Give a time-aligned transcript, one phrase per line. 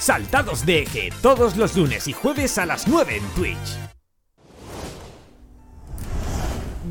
[0.00, 3.78] Saltados de Eje, todos los lunes y jueves a las 9 en Twitch.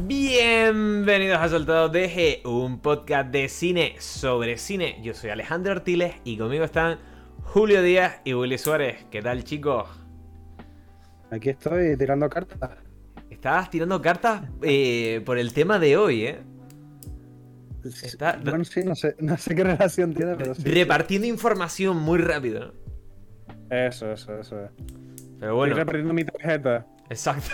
[0.05, 4.99] Bienvenidos a Saltados de Eje, un podcast de cine sobre cine.
[5.01, 6.99] Yo soy Alejandro Ortiles y conmigo están
[7.45, 9.03] Julio Díaz y Willy Suárez.
[9.09, 9.89] ¿Qué tal, chicos?
[11.31, 12.77] Aquí estoy tirando cartas.
[13.31, 16.39] Estabas tirando cartas eh, por el tema de hoy, ¿eh?
[18.03, 18.39] Está...
[18.43, 20.61] Bueno, sí, no sé, no sé qué relación tiene, pero sí.
[20.61, 22.71] Repartiendo información muy rápido.
[23.69, 24.69] Eso, eso, eso.
[25.39, 25.73] Pero bueno.
[25.73, 26.85] Estoy repartiendo mi tarjeta.
[27.09, 27.49] Exacto.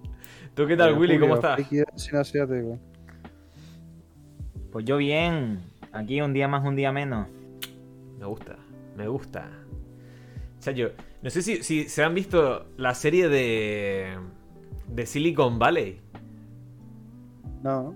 [0.54, 1.18] ¿Tú qué tal, Willy?
[1.18, 1.60] ¿Cómo estás?
[4.72, 5.60] Pues yo bien.
[5.92, 7.28] Aquí un día más, un día menos.
[8.18, 8.56] Me gusta,
[8.96, 9.48] me gusta.
[10.60, 14.18] Chacho, no sé si, si se han visto la serie de.
[14.88, 16.00] de Silicon Valley.
[17.62, 17.94] No.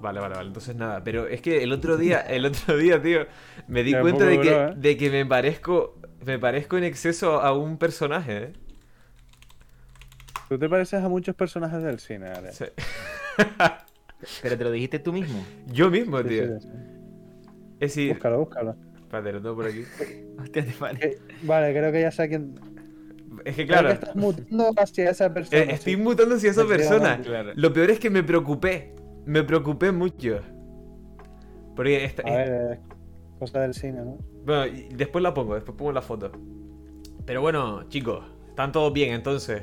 [0.00, 0.48] Vale, vale, vale.
[0.48, 1.02] Entonces nada.
[1.04, 3.26] Pero es que el otro día, el otro día, tío,
[3.66, 4.72] me di cuenta de que, ¿eh?
[4.76, 5.97] de que me parezco.
[6.24, 8.52] Me parezco en exceso a un personaje, ¿eh?
[10.48, 12.52] Tú te pareces a muchos personajes del cine, Ale.
[12.52, 12.64] Sí.
[14.42, 15.44] Pero te lo dijiste tú mismo.
[15.66, 16.58] Yo mismo, Sí, tío.
[16.58, 16.68] sí, sí.
[17.80, 18.12] Es decir.
[18.14, 18.76] Búscalo, búscalo.
[18.96, 19.84] Espérate, lo tengo por aquí.
[20.42, 20.98] Hostia, te vale.
[21.06, 22.54] Eh, Vale, creo que ya sé a quién.
[23.44, 23.88] Es que Creo claro.
[23.88, 25.62] que estás mutando hacia esa persona.
[25.62, 26.00] eh, Estoy sí.
[26.00, 27.20] mutando hacia esa persona.
[27.54, 28.94] Lo peor es que me preocupé.
[29.24, 30.40] Me preocupé mucho.
[31.76, 32.80] Porque esta- A ver, eh,
[33.38, 34.18] cosa del cine, ¿no?
[34.48, 36.32] Bueno, y después la pongo, después pongo la foto.
[37.26, 39.62] Pero bueno, chicos, están todos bien entonces.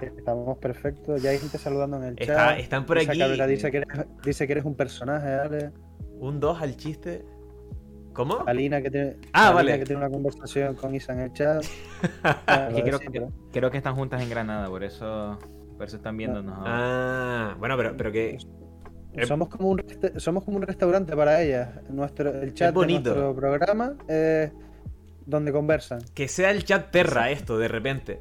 [0.00, 1.22] Estamos perfectos.
[1.22, 2.28] Ya hay gente saludando en el chat.
[2.28, 3.18] Está- están por aquí.
[3.18, 3.88] Cabrera dice que, eres,
[4.22, 5.70] dice que eres un personaje, Ale.
[6.18, 7.24] Un 2 al chiste.
[8.12, 8.44] ¿Cómo?
[8.46, 9.78] Alina que tiene, Ah, Alina vale.
[9.78, 11.64] que tiene una conversación con Isa en el chat.
[12.70, 15.38] Bueno, que creo, que están juntas en Granada, por eso,
[15.78, 16.70] por eso están viéndonos ahora.
[16.74, 18.36] Ah, bueno, pero, pero que.
[19.14, 19.82] Eh, Somos como un
[20.16, 21.68] somos como un restaurante para ellas.
[21.90, 23.10] Nuestro, el chat de bonito.
[23.10, 24.52] nuestro programa es
[25.26, 26.00] donde conversan.
[26.14, 28.20] Que sea el chat perra esto, de repente.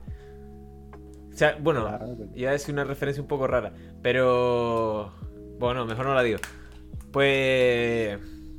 [1.32, 3.72] O sea, bueno, Claro, que- iba a decir una referencia un poco rara.
[4.02, 5.12] Pero.
[5.60, 6.40] Bueno, mejor no la digo.
[7.12, 8.18] Pues.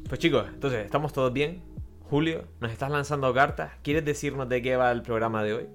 [0.09, 1.63] Pues chicos, entonces, ¿estamos todos bien?
[2.09, 3.73] Julio, nos estás lanzando cartas.
[3.83, 5.67] ¿Quieres decirnos de qué va el programa de hoy?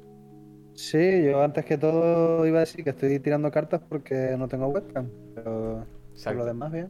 [0.73, 4.67] Sí, yo antes que todo iba a decir que estoy tirando cartas porque no tengo
[4.67, 5.07] webcam.
[5.33, 6.39] Pero por Exacto.
[6.39, 6.89] lo demás, bien.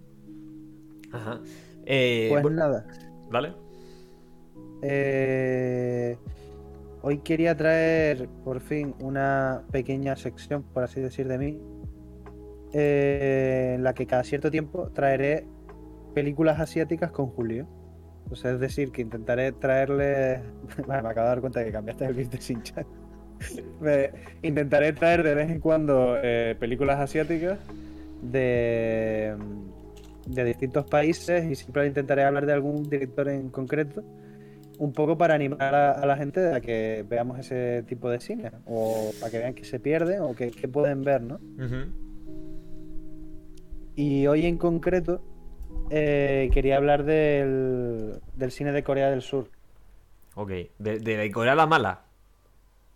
[1.12, 1.42] Ajá.
[1.86, 2.86] Eh, Pues nada.
[3.32, 3.54] ¿Vale?
[4.82, 6.18] eh,
[7.02, 11.60] hoy quería traer por fin una pequeña sección, por así decir, de mí.
[12.78, 15.48] eh, en la que cada cierto tiempo traeré
[16.14, 17.68] películas asiáticas con Julio.
[18.30, 20.42] O sea, es decir, que intentaré traerle.
[20.86, 22.86] Vale, me acabo de dar cuenta que cambiaste el beat de Shin-Chan.
[23.82, 24.12] Me-
[24.42, 27.60] Intentaré traer de vez en cuando eh, películas asiáticas
[28.32, 29.36] de,
[30.28, 34.04] de distintos países y siempre intentaré hablar de algún director en concreto.
[34.78, 38.52] Un poco para animar a, a la gente a que veamos ese tipo de cine.
[38.66, 41.40] O para que vean que se pierden o que, que pueden ver, ¿no?
[43.96, 45.22] Y hoy en concreto
[45.90, 49.50] eh, quería hablar del, del cine de Corea del Sur.
[50.36, 50.52] Ok.
[50.78, 52.02] De, de la Corea la mala.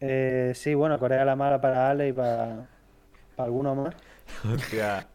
[0.02, 2.68] Eh, sí, bueno, Corea la mala para Ale y para,
[3.36, 3.96] para alguno más.
[4.54, 5.08] Hostia.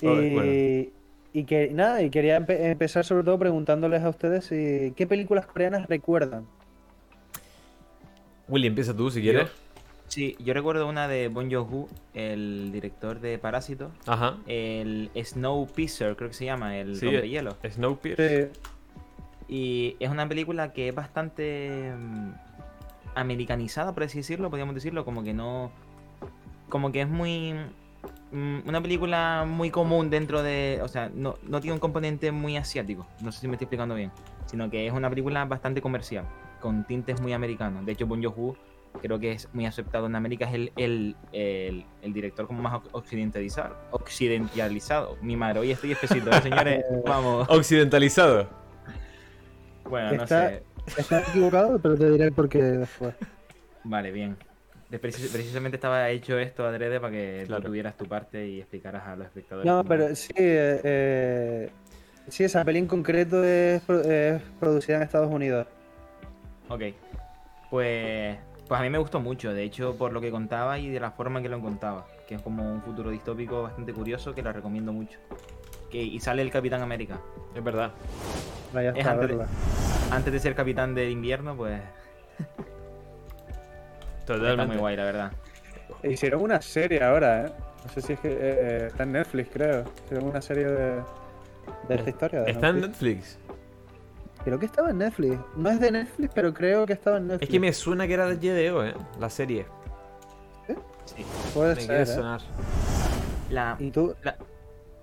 [0.00, 0.52] Y, bueno.
[1.32, 5.46] y que nada, y quería empe- empezar sobre todo preguntándoles a ustedes si, qué películas
[5.46, 6.46] coreanas recuerdan.
[8.48, 9.48] Willy, empieza tú si quieres.
[10.06, 14.38] Sí, yo recuerdo una de Bon Joon-ho, el director de Parásito, Ajá.
[14.46, 17.56] el Snowpiercer, creo que se llama, el Sí, rompehielo.
[17.68, 18.52] Snowpiercer.
[18.54, 18.60] Sí,
[19.48, 22.30] Y es una película que es bastante mm,
[23.16, 25.70] americanizada, por así decirlo, podríamos decirlo, como que no.
[26.70, 27.54] Como que es muy.
[28.32, 30.80] Mm, Una película muy común dentro de.
[30.82, 33.06] O sea, no, no tiene un componente muy asiático.
[33.22, 34.10] No sé si me estoy explicando bien.
[34.46, 36.24] Sino que es una película bastante comercial,
[36.60, 37.84] con tintes muy americanos.
[37.84, 38.56] De hecho, Bon Joon-ho
[39.02, 40.46] creo que es muy aceptado en América.
[40.46, 43.76] Es el, el, el, el director como más occidentalizado.
[43.90, 45.16] Occidentalizado.
[45.20, 46.84] Mi madre, hoy estoy espesito, ¿eh, señores.
[47.06, 47.46] Vamos.
[47.50, 48.48] Occidentalizado.
[49.84, 50.62] Bueno, no Está- sé.
[50.96, 53.14] está equivocado, pero te diré el porqué después.
[53.84, 54.36] Vale, bien.
[54.90, 57.62] De- precis- precisamente estaba hecho esto adrede para que Claro.
[57.62, 59.66] tú tuvieras tu parte y explicaras a los espectadores.
[59.70, 61.70] No, pero sí, eh, eh,
[62.28, 65.66] sí, esa peli en concreto es, pro- es producida en Estados Unidos.
[66.70, 66.82] Ok.
[67.70, 71.00] Pues, pues a mí me gustó mucho, de hecho, por lo que contaba y de
[71.00, 72.06] la forma en que lo contaba.
[72.26, 75.18] Que es como un futuro distópico bastante curioso que la recomiendo mucho.
[75.90, 77.20] Que, y sale el Capitán América.
[77.54, 77.92] Es verdad.
[78.72, 79.44] Vaya Es antes de-.
[80.10, 81.78] Antes de ser capitán de invierno, pues
[84.34, 85.32] está muy guay, la verdad.
[86.02, 87.52] Hicieron una serie ahora, ¿eh?
[87.84, 89.84] No sé si es que eh, eh, está en Netflix, creo.
[90.04, 90.94] Hicieron una serie de,
[91.88, 92.40] de esta historia.
[92.42, 93.38] de Está en Netflix.
[94.44, 95.38] Creo que estaba en Netflix.
[95.56, 97.48] No es de Netflix, pero creo que estaba en Netflix.
[97.48, 98.94] Es que me suena que era de GDO, ¿eh?
[99.18, 99.66] La serie.
[101.04, 101.24] Sí.
[101.54, 101.86] Puede Me ser.
[101.88, 102.06] quiere ¿eh?
[102.06, 102.40] sonar.
[103.50, 104.14] La, ¿Y tú?
[104.22, 104.36] la-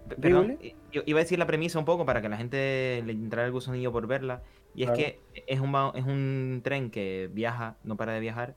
[0.07, 0.60] ¿Sí, perdón,
[0.92, 3.51] yo iba a decir la premisa un poco para que la gente le entrara el
[3.51, 4.44] gusanillo por verla.
[4.75, 8.56] Y es que es un, es un tren que viaja, no para de viajar,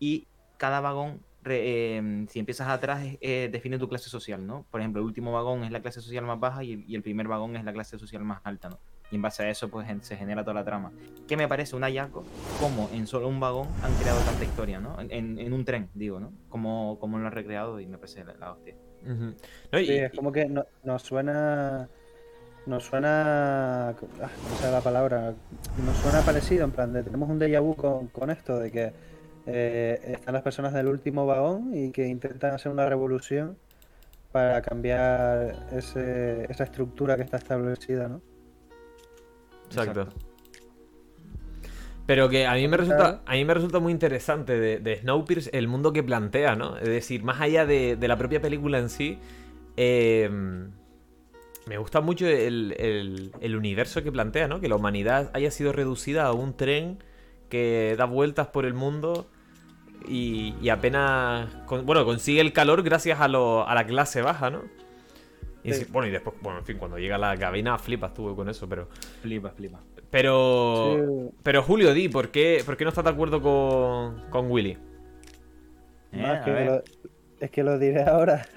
[0.00, 0.26] y
[0.56, 4.66] cada vagón, re- eh, si empiezas atrás, eh, define tu clase social, ¿no?
[4.70, 7.02] Por ejemplo, el último vagón es la clase social más baja y el, y el
[7.02, 8.78] primer vagón es la clase social más alta, ¿no?
[9.12, 10.92] Y en base a eso, pues se genera toda la trama.
[11.26, 12.24] Que me parece un hallazgo,
[12.60, 14.96] como en solo un vagón han creado tanta historia, ¿no?
[15.00, 16.32] En, en un tren, digo, ¿no?
[16.48, 18.74] Como, como lo han recreado y me parece la, la hostia.
[19.72, 21.88] No, y- Sí, es como que no- nos suena.
[22.66, 23.88] Nos suena.
[23.88, 25.34] ah, ¿Cómo se la palabra?
[25.84, 28.92] Nos suena parecido, en plan, de, tenemos un déjà vu con, con esto, de que
[29.52, 33.56] eh, están las personas del último vagón y que intentan hacer una revolución
[34.32, 38.20] para cambiar ese- esa estructura que está establecida, ¿no?
[39.68, 40.08] Exacto.
[42.06, 45.54] Pero que a mí me resulta, a mí me resulta muy interesante de, de Snowpiercer
[45.54, 46.76] el mundo que plantea, ¿no?
[46.76, 49.18] Es decir, más allá de, de la propia película en sí,
[49.76, 50.28] eh,
[51.66, 54.60] me gusta mucho el, el- el universo que plantea, ¿no?
[54.60, 56.98] Que la humanidad haya sido reducida a un tren
[57.48, 59.28] que da vueltas por el mundo
[60.08, 64.50] y, y apenas, con- bueno, consigue el calor gracias a, lo- a la clase baja,
[64.50, 64.62] ¿no?
[65.62, 65.84] Y Sí.
[65.84, 68.48] si- bueno, y después, bueno, en fin, cuando llega a la cabina flipas tú con
[68.48, 68.88] eso, pero...
[69.22, 69.80] Flipa, flipa.
[70.10, 70.96] Pero...
[71.30, 71.34] Sí.
[71.42, 74.78] Pero Julio, di, ¿por qué, por qué no estás de acuerdo con, con Willy?
[76.12, 76.82] Eh, No, es, que lo,
[77.40, 78.46] es que lo diré ahora.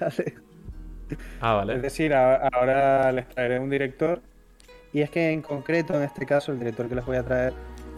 [1.40, 1.78] Ah, Es vale.
[1.80, 4.22] decir, a- ahora les traeré un director.
[4.92, 7.52] Y es que en concreto, en este caso, el director que les voy a traer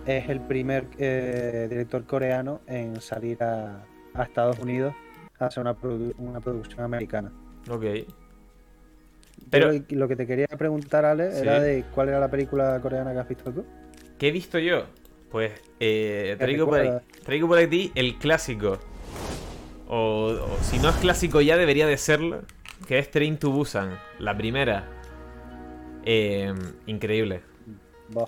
[0.07, 4.95] es el primer eh, director coreano en salir a, a Estados Unidos
[5.39, 7.33] a hacer una, produ- una producción americana.
[7.71, 7.85] Ok.
[9.51, 11.43] Pero lo que te quería preguntar, Ale, Sí.
[11.43, 13.65] era de cuál era la película coreana que has visto tú.
[14.19, 14.87] ¿qué he visto yo?
[15.31, 18.79] Pues eh, ¿Qué traigo, por traigo por aquí el clásico.
[19.89, 22.43] O, o si no es clásico ya debería de serlo.
[22.89, 23.99] Que es Train to Busan.
[24.19, 24.89] La primera.
[26.05, 26.53] Eh,
[26.87, 27.41] increíble.
[28.11, 28.27] Buah,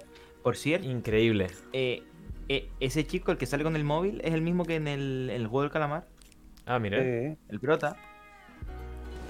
[0.48, 1.48] Por cierto, Increíble.
[1.74, 2.02] eh,
[2.48, 5.28] eh, ese chico, el que sale con el móvil, es el mismo que en el,
[5.30, 6.06] el juego del calamar.
[6.64, 7.02] Ah, mira.
[7.02, 7.36] sí.
[7.50, 7.94] El prota,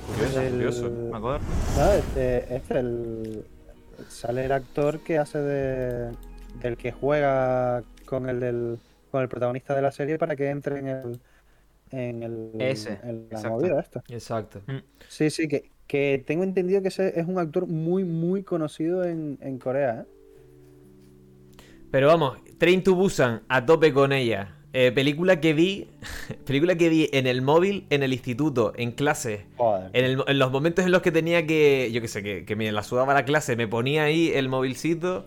[0.07, 0.91] Curioso, El- curioso.
[1.11, 1.41] me acuerdo.
[1.77, 3.45] No, este, este el,
[4.09, 6.13] sale el actor que hace de,
[6.63, 8.79] del que juega con el del
[9.11, 11.21] con el protagonista de la serie para que entre en el
[11.91, 13.51] en el Ese, en la exacto.
[13.59, 14.05] movida esta.
[14.09, 14.61] Exacto.
[15.09, 19.37] Sí, sí, que, que tengo entendido que ese es un actor muy muy conocido en,
[19.41, 20.18] en Corea, ¿eh?
[21.91, 24.55] Pero vamos, Train to Busan a tope con ella.
[24.75, 25.89] Eh, película que vi.
[26.47, 29.47] película que vi en el móvil, en el instituto, en clase.
[29.57, 29.91] Joder.
[29.95, 31.91] En, el- en los momentos en los que tenía que.
[31.93, 35.27] Yo qué sé, que, que me la sudaba la clase, me ponía ahí el movilcito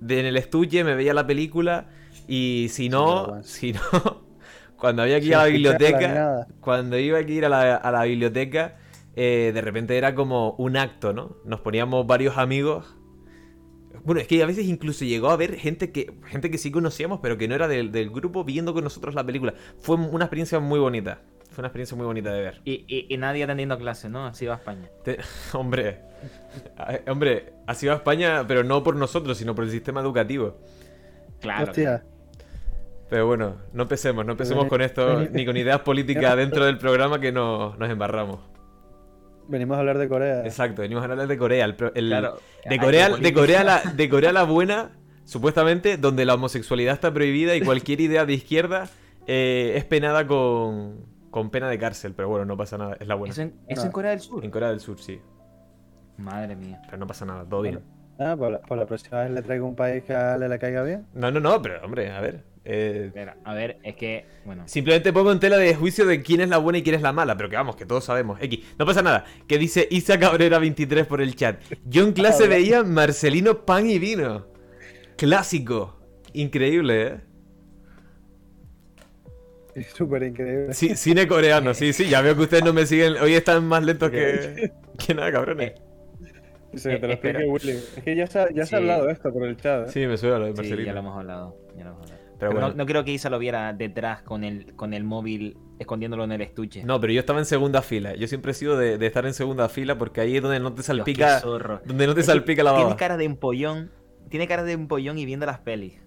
[0.00, 1.86] de- en el estuche, me veía la película.
[2.26, 3.80] Y si no, si no,
[4.76, 8.02] cuando había que ir a la biblioteca, cuando iba a ir a la, a la
[8.04, 8.76] biblioteca,
[9.16, 11.36] eh, de repente era como un acto, ¿no?
[11.44, 12.96] Nos poníamos varios amigos.
[14.04, 17.20] Bueno, es que a veces incluso llegó a haber gente que, gente que sí conocíamos,
[17.20, 19.54] pero que no era del, del grupo viendo con nosotros la película.
[19.80, 21.20] Fue una experiencia muy bonita.
[21.50, 22.60] Fue una experiencia muy bonita de ver.
[22.64, 24.26] Y, y, y nadie atendiendo clases, ¿no?
[24.26, 24.88] Así va España.
[25.04, 25.18] Te-
[25.52, 26.00] hombre,
[26.78, 30.56] a- hombre, ha sido a España, pero no por nosotros, sino por el sistema educativo.
[31.40, 31.64] Claro.
[31.64, 32.04] Hostia,
[33.08, 37.18] Pero bueno, no empecemos, no empecemos con esto, ni con ideas políticas dentro del programa
[37.20, 38.38] que no, nos embarramos.
[39.50, 40.44] Venimos a hablar de Corea.
[40.44, 41.64] Exacto, venimos a hablar de Corea.
[41.64, 42.38] el pro- el- Claro.
[42.68, 44.90] de, Corea de, Corea la, de Corea la buena,
[45.24, 48.88] supuestamente, donde la homosexualidad está prohibida y cualquier idea de izquierda
[49.26, 52.14] eh, es penada con, con pena de cárcel.
[52.14, 53.32] Pero bueno, no pasa nada, es la buena.
[53.32, 54.44] ¿Eso en, eso en Corea del Sur?
[54.44, 55.20] En Corea del Sur, sí.
[56.16, 56.80] Madre mía.
[56.86, 57.80] Pero no pasa nada, todo bien.
[58.18, 60.82] Ah, la, pues la próxima vez le traigo un país que a Ale le caiga
[60.82, 61.06] bien.
[61.14, 62.44] No, no, no, pero hombre, a ver.
[62.64, 64.64] Eh, Espera, a ver, es que, bueno.
[64.66, 67.12] Simplemente pongo en tela de juicio de quién es la buena y quién es la
[67.12, 68.38] mala, pero que vamos, que todos sabemos.
[68.42, 69.24] X, no pasa nada.
[69.48, 71.60] Que dice Isa Cabrera 23 por el chat.
[71.86, 74.46] Yo en clase veía Marcelino Pan y Vino.
[75.16, 75.96] Clásico.
[76.32, 77.20] Increíble, ¿eh?
[79.74, 80.74] Es súper increíble.
[80.74, 82.08] Sí, cine coreano, sí, sí.
[82.08, 83.14] Ya veo que ustedes no me siguen.
[83.22, 85.74] Hoy están más lentos que, que nada, cabrones.
[86.74, 87.40] Sí, Eh, te lo espera.
[87.40, 87.78] explique Willy.
[87.96, 88.74] Es que ya se, ha- ya se Sí.
[88.74, 89.88] ha hablado de esto por el chat.
[89.88, 89.92] ¿eh?
[89.92, 90.86] Sí, me suena lo de Sí, Marcelino.
[90.86, 91.56] ya lo hemos hablado.
[91.76, 92.19] ya lo hemos hablado.
[92.40, 92.68] Pero Pero bueno.
[92.70, 96.32] no, no creo que Isa lo viera detrás con el, con el móvil escondiéndolo en
[96.32, 96.82] el estuche.
[96.84, 98.14] No, pero yo estaba en segunda fila.
[98.16, 100.70] Yo siempre he sido de, de estar en segunda fila porque ahí es donde no
[100.70, 101.36] te Dios, salpica.
[101.36, 101.80] qué zorro.
[101.84, 102.96] Donde no te Es que salpica la Tiene baba.
[102.96, 103.90] cara de empollón.
[104.30, 106.00] Tiene cara de empollón y viendo las pelis.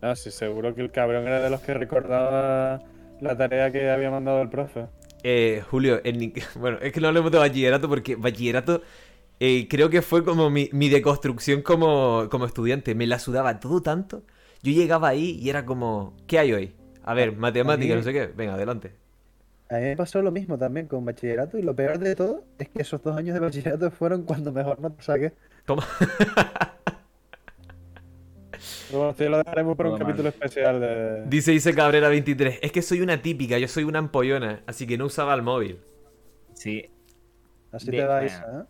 [0.00, 2.80] No, sí, seguro que el cabrón era de los que recordaba
[3.20, 4.86] la tarea que había mandado el profe.
[5.22, 8.82] Eh, Julio, en ni- bueno, es que no hablemos de bachillerato porque bachillerato
[9.40, 12.94] eh, creo que fue como mi, mi deconstrucción como, como estudiante.
[12.94, 14.22] Me la sudaba todo tanto.
[14.64, 16.74] Yo llegaba ahí y era como, ¿qué hay hoy?
[17.04, 18.26] A ver, matemáticas, mí- no sé qué.
[18.34, 18.92] Venga, adelante.
[19.68, 22.70] A mí me pasó lo mismo también con bachillerato y lo peor de todo es
[22.70, 25.34] que esos dos años de bachillerato fueron cuando mejor nota saqué.
[25.66, 25.86] Toma.
[28.90, 31.24] Bueno, ya lo dejaremos para un capítulo especial de...
[31.26, 32.60] Dice Dice Cabrera 23.
[32.62, 35.80] Es que soy una típica, yo soy una ampollona, así que no usaba el móvil.
[36.54, 36.88] Sí,
[37.72, 38.24] Así de- te va.
[38.24, 38.64] Isa, ¿eh?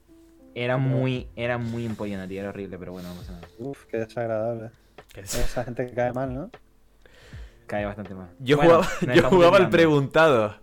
[0.55, 3.49] era muy, era muy empollona, tío, era horrible, pero bueno, no pasa nada.
[3.59, 4.71] Uf, qué desagradable.
[5.15, 6.51] Es- Esa gente que cae mal, ¿no?
[7.67, 8.29] Cae bastante mal.
[8.41, 10.57] Yo Bueno, jugaba, yo jugaba al preguntado.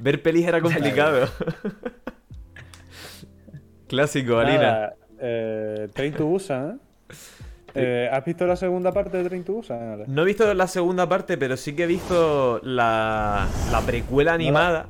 [0.00, 1.28] Ver pelis era complicado.
[3.88, 4.92] Clásico, Alina.
[5.20, 7.14] Eh, Train to Busan, ¿eh?
[7.74, 10.04] Eh, ¿Has visto la segunda parte de Train to Busan?
[10.06, 14.88] No he visto la segunda parte, pero sí que he visto la, la precuela animada.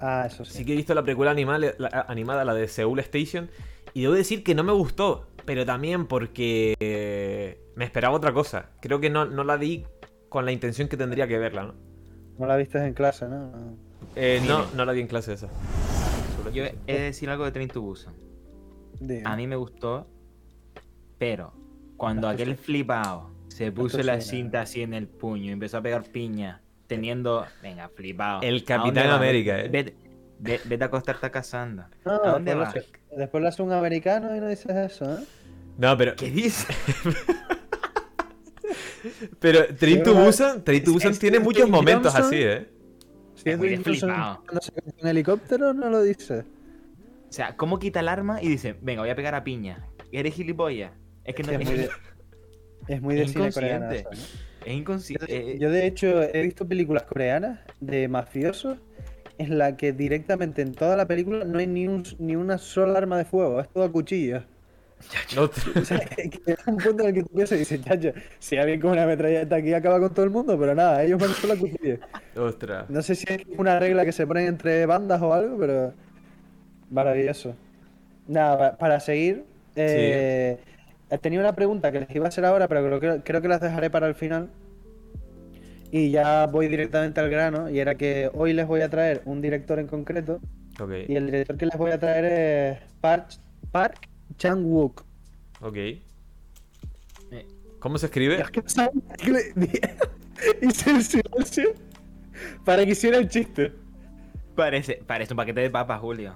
[0.00, 0.58] Ah, eso sí.
[0.58, 3.50] Sí que he visto la precuela animal- la- animada, la de Seoul Station.
[3.94, 5.26] Y debo decir que no me gustó.
[5.46, 8.70] Pero también porque me esperaba otra cosa.
[8.80, 9.84] Creo que no, no la vi
[10.28, 11.74] con la intención que tendría que verla, ¿no?
[12.38, 13.76] No la viste en clase, ¿no?
[14.14, 15.48] Eh, no, no la vi en clase esa.
[16.52, 18.14] Yo he de decir algo de Train to Busan.
[19.24, 20.06] A mí me gustó,
[21.18, 21.52] pero
[21.96, 26.04] cuando aquel flipado se puso la cinta así en el puño y empezó a pegar
[26.04, 27.46] piña, teniendo.
[27.62, 28.42] Venga, flipado.
[28.42, 29.10] El ¿A Capitán?
[29.10, 29.68] América, eh.
[29.68, 29.96] Vete,
[30.38, 31.84] ve- vete a acostarte casando.
[32.04, 32.74] No, ¿A dónde después, vas?
[32.74, 35.24] lo hace- después lo hace un americano y no dices eso, ¿eh?
[35.78, 36.14] No, pero.
[36.16, 36.66] ¿Qué dices?
[39.38, 42.26] Pero Train to Sí, Busan, Train to es- Busan es tiene muchos momentos Johnson.
[42.34, 42.66] así, ¿eh?
[43.34, 44.42] Si es muy flipado.
[44.44, 46.40] cuando se un helicóptero, no lo dice.
[46.40, 49.86] O sea, ¿cómo quita el arma y dice, venga, voy a pegar a piña?
[50.10, 50.92] ¿Eres gilipollas?
[51.24, 51.88] Es que no Es muy de,
[52.88, 53.84] es muy de Es cine coreano.
[53.86, 54.08] inconsciente.
[54.16, 54.22] eso,
[54.60, 54.66] ¿no?
[54.66, 55.26] es inconsciente.
[55.52, 58.78] eh, Yo de hecho he visto películas coreanas de mafiosos
[59.38, 62.98] en la que directamente en toda la película no hay ni, un, ni una sola
[62.98, 64.42] arma de fuego, es todo a cuchillo.
[65.30, 65.50] No,
[65.80, 66.30] O sea, que
[66.66, 69.56] un punto en el que tú piensas y dices, chacho, si alguien con una metralleta
[69.56, 71.98] aquí acaba con todo el mundo, pero nada, ellos van solo a cuchillo.
[72.36, 72.86] ostras.
[72.88, 75.94] No sé si es una regla que se ponen entre bandas o algo, pero
[76.90, 77.56] maravilloso.
[78.26, 80.58] Nada, pa- para seguir, eh,
[81.22, 83.60] tenía una pregunta que les iba a hacer ahora, pero creo que, creo que las
[83.60, 84.50] dejaré para el final.
[85.96, 89.40] Y ya voy directamente al grano, y era que hoy les voy a traer un
[89.40, 90.40] director en concreto,
[90.78, 93.28] Ok, y el director que les voy a traer es Park,
[93.72, 95.02] Park Chan-wook.
[95.62, 95.76] ok.
[95.76, 96.02] eh,
[97.78, 98.44] ¿Cómo se escribe?
[100.60, 101.72] Hice el silencio
[102.66, 103.72] para que hiciera el chiste.
[104.54, 106.34] parece, parece un paquete de papas, Julio.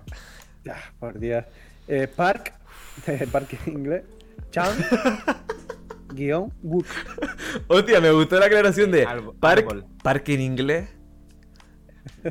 [0.71, 1.45] Ah, por Dios.
[1.87, 2.55] Eh, Park,
[3.07, 4.05] eh, Park en inglés,
[4.53, 4.73] Chan,
[6.15, 6.87] guion, Wook.
[7.69, 9.07] Hostia, me gustó la aclaración de
[9.39, 10.89] park, parque en inglés.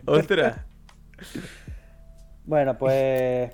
[0.05, 0.65] Ostras.
[2.45, 3.51] Bueno, pues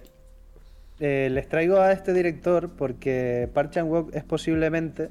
[0.99, 5.09] eh, les traigo a este director porque Park Chan-wook es posiblemente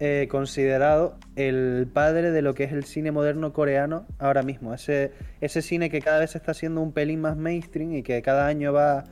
[0.00, 4.74] eh, considerado el padre de lo que es el cine moderno coreano ahora mismo.
[4.74, 8.48] Ese, ese cine que cada vez está siendo un pelín más mainstream y que cada
[8.48, 9.04] año va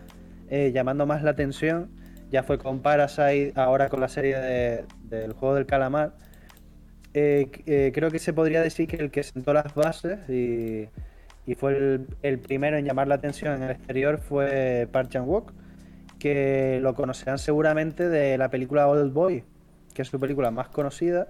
[0.49, 1.91] eh, llamando más la atención.
[2.31, 6.15] Ya fue con Parasite, ahora con la serie de- del juego del calamar.
[7.15, 10.89] Eh, eh, creo que se podría decir que el que sentó las bases y,
[11.57, 15.53] fue el, primero en llamar la atención en el exterior fue Park Chan-wook,
[16.21, 19.45] que lo conocerán seguramente de la película Old Boy,
[19.95, 21.29] que es su película más conocida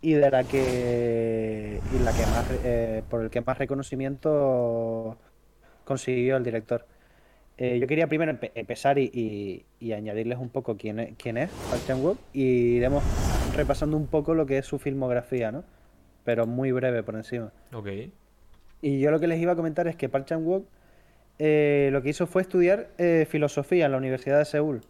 [0.00, 5.18] y de la que y la que más eh, por el que más reconocimiento
[5.84, 6.86] consiguió el director.
[7.56, 11.36] Eh, yo quería primero empe- empezar y, y- y añadirles un poco quién es, quién
[11.36, 12.42] es Park Chan-wook y
[12.76, 13.04] iremos
[13.56, 15.62] repasando un poco lo que es su filmografía, ¿no?
[16.24, 17.52] Pero muy breve por encima.
[17.72, 17.88] Ok.
[18.82, 20.66] Y yo lo que les iba a comentar es que Park Chan-wook
[21.38, 24.80] eh, lo que hizo fue estudiar eh, filosofía en la Universidad de Seúl.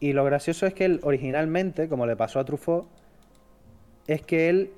[0.00, 2.86] Y lo gracioso es que él originalmente, como le pasó a Truffaut,
[4.08, 4.70] es que él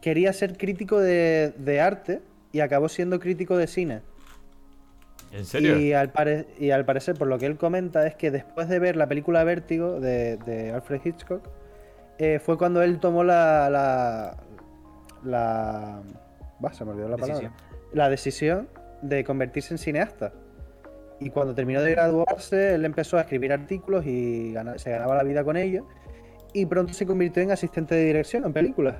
[0.00, 2.20] quería ser crítico de, de arte
[2.52, 4.00] y acabó siendo crítico de cine.
[5.32, 5.78] ¿En serio?
[5.78, 8.78] Y al, pare- y al parecer, por lo que él comenta, es que después de
[8.78, 11.42] ver la película Vértigo de, de Alfred Hitchcock,
[12.18, 13.68] eh, fue cuando él tomó la.
[13.70, 14.36] la.
[15.24, 16.00] la.
[16.60, 17.52] Bah, se me olvidó la palabra.
[17.92, 18.68] La decisión
[19.02, 20.32] de convertirse en cineasta.
[21.20, 25.44] Y cuando terminó de graduarse, él empezó a escribir artículos y se ganaba la vida
[25.44, 25.86] con ello.
[26.52, 28.96] Y pronto se convirtió en asistente de dirección en películas.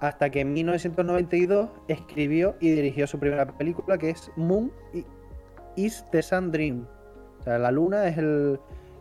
[0.00, 4.70] Hasta que en 1992 escribió y dirigió su primera película, que es Moon
[5.78, 6.86] is the Sun Dream.
[7.40, 8.58] O sea, la luna es el,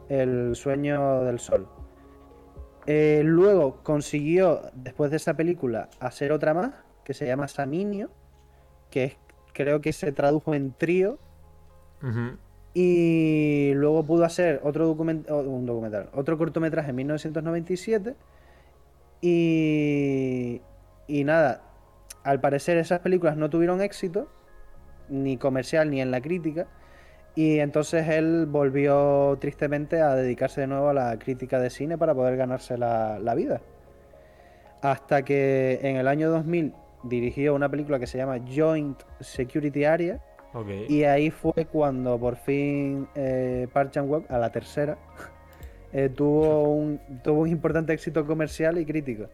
[0.10, 1.68] el sueño del sol.
[2.86, 8.10] Eh, luego consiguió, después de esa película, hacer otra más, que se llama Saminio,
[8.90, 9.18] que es,
[9.54, 11.20] creo que se tradujo en trío.
[12.74, 18.16] Y luego pudo hacer otro document un documental, otro cortometraje en 1997.
[19.20, 20.62] Y,
[21.08, 21.64] y nada,
[22.24, 24.30] al parecer esas películas no tuvieron éxito,
[25.10, 26.68] ni comercial ni en la crítica.
[27.36, 32.16] Y entonces él volvió tristemente a dedicarse de nuevo a la crítica de cine para
[32.16, 33.62] poder ganarse la, la vida.
[34.82, 36.74] Hasta que en el año 2000
[37.04, 40.20] dirigió una película que se llama Joint Security Area.
[40.90, 44.98] Y ahí fue cuando por fin eh, Park Chan-wook, a la tercera,
[45.94, 49.28] eh, tuvo, un, tuvo un importante éxito comercial y crítico.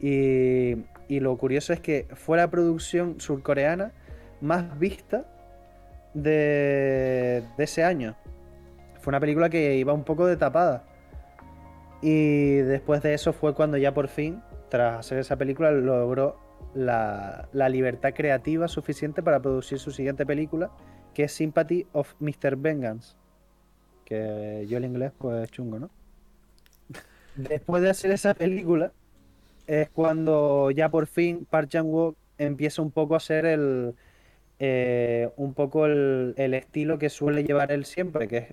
[0.00, 0.76] Y,
[1.08, 3.92] y lo curioso es que fue la producción surcoreana
[4.40, 5.24] más vista
[6.14, 8.16] de, ese año.
[9.00, 10.84] Fue una película que iba un poco de tapada.
[12.02, 16.38] Y después de eso fue cuando ya por fin, tras hacer esa película, logró
[16.74, 20.70] la, la libertad creativa suficiente para producir su siguiente película,
[21.14, 22.56] que es Sympathy of Mr.
[22.56, 23.16] Vengeance.
[24.04, 25.90] Que yo el inglés, pues es chungo, ¿no?
[27.36, 28.92] Después de hacer esa película,
[29.66, 33.94] es cuando ya por fin Park Chan-wook empieza un poco a ser el.
[34.60, 38.46] Eh, un poco el, estilo que suele llevar él siempre, que es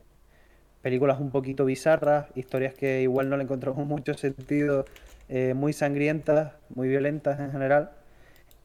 [0.82, 4.86] películas un poquito bizarras, historias que igual no le encontramos mucho sentido,
[5.30, 7.92] eh, muy sangrientas, muy violentas en general.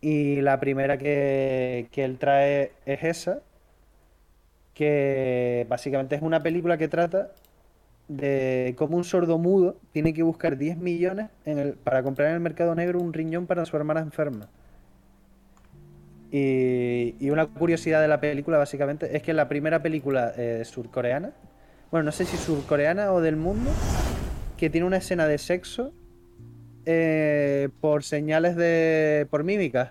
[0.01, 3.41] Y la primera que, que él trae es esa,
[4.75, 7.33] que básicamente es una película que trata
[8.09, 11.29] de cómo un sordo mudo tiene que buscar 10 millones
[11.85, 14.49] para comprar en el mercado negro un riñón para su hermana enferma.
[16.35, 20.65] Y, y una curiosidad de la película básicamente es que es la primera película eh,
[20.65, 21.33] surcoreana,
[21.91, 23.71] bueno, no sé si surcoreana o del mundo,
[24.57, 25.93] que tiene una escena de sexo
[26.87, 29.27] eh, por señales de...
[29.31, 29.91] por mímicas.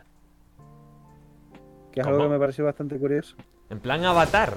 [1.92, 3.36] Que es algo que me pareció bastante curioso.
[3.70, 4.54] En plan Avatar.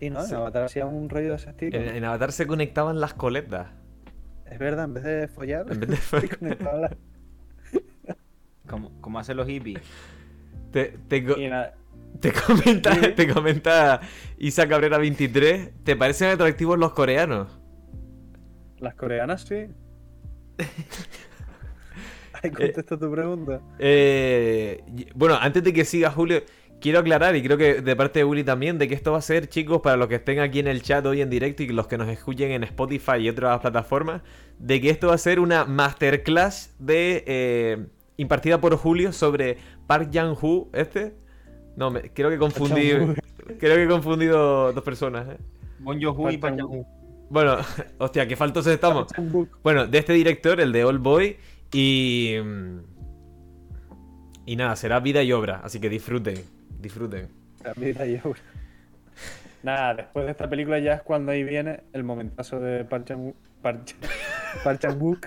[0.00, 0.22] Sí, ¿no?
[0.24, 0.30] Sí.
[0.32, 1.78] En Avatar hacía un rollo de ese estilo.
[1.78, 3.68] En, en Avatar se conectaban las coletas.
[4.50, 6.96] Es verdad, en vez de follar, En vez de se conectaban las-
[8.70, 9.82] Como, como hacen los hippies.
[10.72, 11.20] Te, te,
[12.20, 14.00] te comenta, te comenta
[14.38, 15.70] Isa Cabrera 23.
[15.82, 17.60] ¿Te parecen atractivos los coreanos?
[18.80, 19.66] las coreanas sí.
[22.42, 23.60] Ahí contesto tu pregunta.
[23.78, 24.82] Eh,
[25.14, 26.42] bueno, antes de que siga Julio,
[26.80, 29.22] quiero aclarar, y creo que de parte de Uli también, de que esto va a
[29.22, 31.86] ser, chicos, para los que estén aquí en el chat hoy en directo y los
[31.86, 34.22] que nos escuchen en Spotify y otras plataformas,
[34.58, 37.86] de que esto va a ser una masterclass de eh,
[38.20, 39.56] impartida por Julio sobre
[39.86, 41.14] Park Jang-hoo, ¿este?
[41.76, 42.90] No, me- creo que confundí,
[43.58, 45.26] creo que he confundido dos personas.
[45.28, 45.38] ¿eh?
[45.78, 46.56] Bon Joon-ho y Park.
[46.56, 46.86] Chan-wook.
[47.30, 47.56] Bueno,
[47.98, 49.06] hostia, qué faltosos estamos.
[49.62, 51.36] Bueno, de este director, el de Old Boy,
[51.72, 52.34] y.
[54.46, 56.42] Y nada, será vida y obra, así que disfruten,
[56.80, 57.28] disfruten.
[57.62, 58.40] La vida y obra.
[59.62, 63.04] Nada, después de esta película ya es cuando ahí viene el momentazo de Park
[64.78, 65.26] Chan-wook,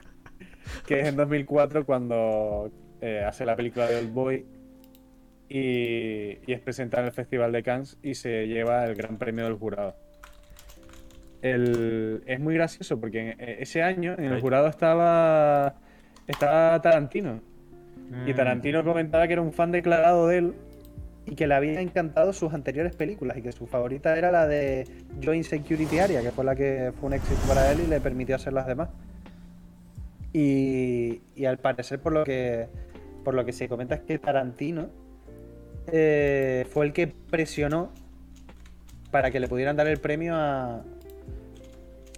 [0.87, 2.71] que es en 2004 cuando
[3.05, 4.45] eh, hace la película de Old Boy
[5.49, 5.59] y,
[6.47, 9.55] y es presentada en el Festival de Cannes y se lleva el gran premio del
[9.55, 9.95] jurado.
[11.41, 15.75] El- es muy gracioso porque en- eh, ese año en el jurado estaba,
[16.27, 17.41] estaba Tarantino.
[18.25, 18.35] Y Mm.
[18.35, 20.53] Tarantino comentaba que era un fan declarado de él
[21.25, 24.85] y que le había encantado sus anteriores películas y que su favorita era la de
[25.23, 28.35] Joint Security Area, que fue la que fue un éxito para él y le permitió
[28.35, 28.89] hacer las demás.
[30.31, 32.67] Y, y al parecer por lo que
[33.23, 34.89] por lo que se comenta es que Tarantino
[35.87, 37.91] eh, fue el que presionó
[39.11, 40.81] para que le pudieran dar el premio a,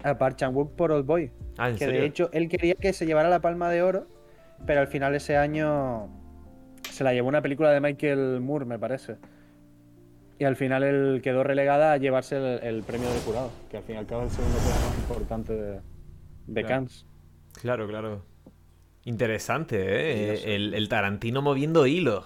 [0.03, 1.31] a Park Chan-wook por Old Boy.
[1.57, 2.01] Ah, ¿en Que serio?
[2.01, 4.07] de hecho él quería que se llevara la palma de oro,
[4.65, 6.09] pero al final ese año
[6.89, 9.17] se la llevó una película de Michael Moore, me parece.
[10.37, 13.83] Y al final él quedó relegada a llevarse el, el premio del jurado, que al
[13.83, 15.71] fin y al cabo es el segundo premio más importante de,
[16.47, 16.67] de Claro.
[16.67, 17.05] Cannes.
[17.61, 18.21] Claro, claro.
[19.05, 20.41] Interesante, ¿eh?
[20.41, 20.55] Curioso.
[20.55, 22.25] El, el Tarantino moviendo hilos.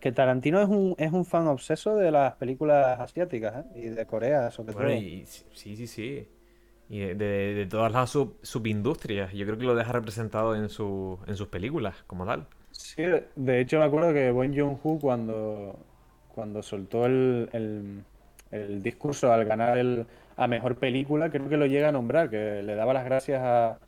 [0.00, 3.80] Que Tarantino es un, es un fan obseso de las películas asiáticas ¿eh?
[3.80, 4.92] y de Corea, sobre Bueno, todo.
[4.92, 6.28] y sí, sí, sí.
[6.88, 9.32] Y de, de- de todas las sub- subindustrias.
[9.32, 12.48] Yo creo que lo deja representado en, su, en sus películas, como tal.
[12.70, 13.02] Sí,
[13.36, 15.76] de hecho me acuerdo que Bon Joon-ho cuando,
[16.34, 18.04] cuando soltó el, el-
[18.50, 22.62] el discurso al ganar el, a mejor película, creo que lo llega a nombrar, que
[22.62, 23.78] le daba las gracias a,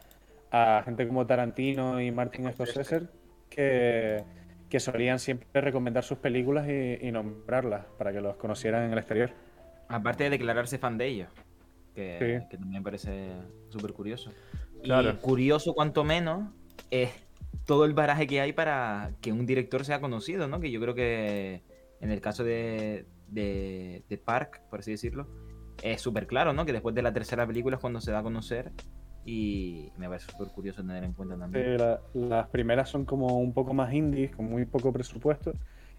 [0.53, 3.09] a gente como Tarantino y Martin Scorsese
[3.49, 4.23] que,
[4.69, 8.99] que solían siempre recomendar sus películas y, y nombrarlas para que los conocieran en el
[8.99, 9.31] exterior.
[9.88, 11.29] Aparte de declararse fan de ellos.
[11.95, 12.49] Que, Sí.
[12.51, 13.33] que también me parece
[13.71, 14.31] súper curioso.
[14.83, 15.11] Claro.
[15.11, 16.51] Y curioso, cuanto menos,
[16.91, 17.11] es
[17.67, 20.61] todo el baraje que hay para que un director sea conocido, ¿no?
[20.61, 21.62] Que yo creo que
[22.01, 25.29] en el caso de, de, de Park, por así decirlo,
[25.83, 26.65] es súper claro, ¿no?
[26.67, 28.73] Que después de la tercera película es cuando se da a conocer
[29.25, 31.79] y me parece súper curioso tener en cuenta Sí, también.
[31.79, 35.53] la- las primeras son como un poco más indies, con muy poco presupuesto.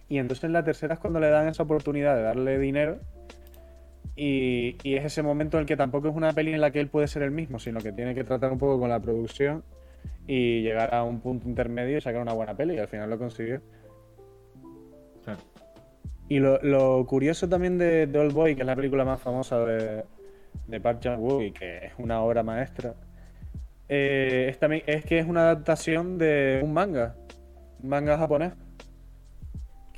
[0.10, 3.00] Y entonces la tercera es cuando le dan esa oportunidad de darle dinero.
[4.16, 6.80] Y, y es ese momento en el que tampoco es una peli en la que
[6.80, 9.64] él puede ser el mismo, sino que tiene que tratar un poco con la producción
[10.28, 12.76] y llegar a un punto intermedio y sacar una buena peli.
[12.76, 13.62] Y al final lo consiguió.
[16.30, 19.60] Y lo, lo curioso también de, de Old Boy, que es la película más famosa
[19.66, 20.04] de,
[20.68, 22.96] de Park Chan-wook y que es una obra maestra,
[23.96, 27.16] eh, es, también, es que es una adaptación de un manga,
[27.84, 28.54] un manga japonés,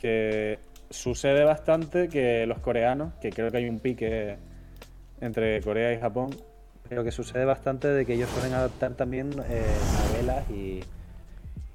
[0.01, 4.35] que sucede bastante que los coreanos, que creo que hay un pique
[5.21, 6.31] entre Corea y Japón,
[6.89, 9.63] pero que sucede bastante de que ellos suelen adaptar también eh,
[10.09, 10.83] novelas y,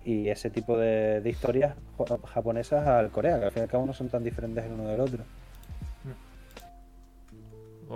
[0.05, 1.75] y ese tipo de, de historias
[2.35, 4.89] japonesas al Corea, que al fin y al cabo no son tan diferentes el uno
[4.89, 5.25] del otro.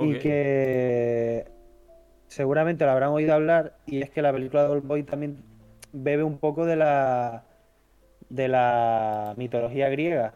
[0.01, 0.21] Y Ok.
[0.23, 1.45] que
[2.35, 5.39] seguramente lo habrán oído hablar, y es que la película de Old Boy también
[5.93, 7.45] bebe un poco de la
[8.29, 10.35] de la mitología griega.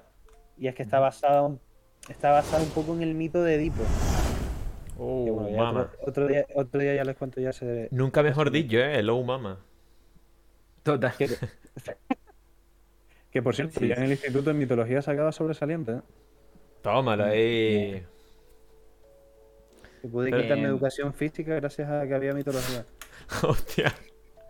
[0.56, 1.60] Y es que está basada un,
[2.08, 3.82] está basada un poco en el mito de Edipo.
[4.96, 5.80] Oh, bueno, mama.
[5.80, 7.88] otro, otro día, otro día ya les cuento ya ese.
[7.90, 8.98] Nunca mejor dicho, ¿eh?
[8.98, 9.58] Hello, mama.
[10.84, 11.12] Total.
[11.18, 11.28] Que,
[13.32, 16.00] que por cierto, Sí, ya en el instituto de mitología sacaba sobresaliente, ¿eh?
[16.82, 18.04] Tómala ahí.
[20.08, 22.86] Que pude Pero, quitarme educación física gracias a que había mitología.
[23.42, 23.94] Hostia.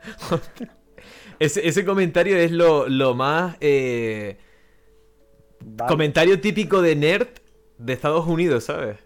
[1.39, 3.57] ese, ese comentario es lo, lo más.
[3.61, 4.39] eh,
[5.61, 5.89] Vale.
[5.89, 7.29] comentario típico de nerd
[7.79, 8.99] de Estados Unidos, ¿sabes?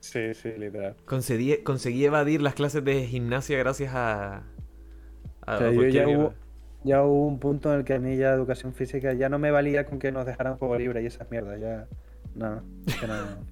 [0.00, 0.96] Sí, sí, literal.
[1.04, 4.44] Conseguí, conseguí evadir las clases de gimnasia gracias a.
[5.42, 6.34] a O sea, yo cualquier ya hubo,
[6.84, 9.50] ya hubo un punto en el que a mí ya educación física ya no me
[9.50, 11.60] valía con que nos dejaran juego libre y esas mierdas.
[11.60, 11.88] Ya.
[12.34, 12.62] No,
[13.00, 13.48] que no.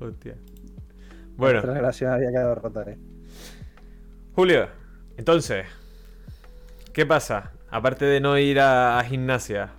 [0.00, 0.36] Hostia.
[1.36, 2.84] Bueno, Nuestra relación había quedado rota.
[2.90, 2.98] ¿eh?
[4.34, 4.68] Julio,
[5.16, 5.66] entonces,
[6.92, 7.52] ¿qué pasa?
[7.70, 9.72] Aparte de no ir a, a gimnasia.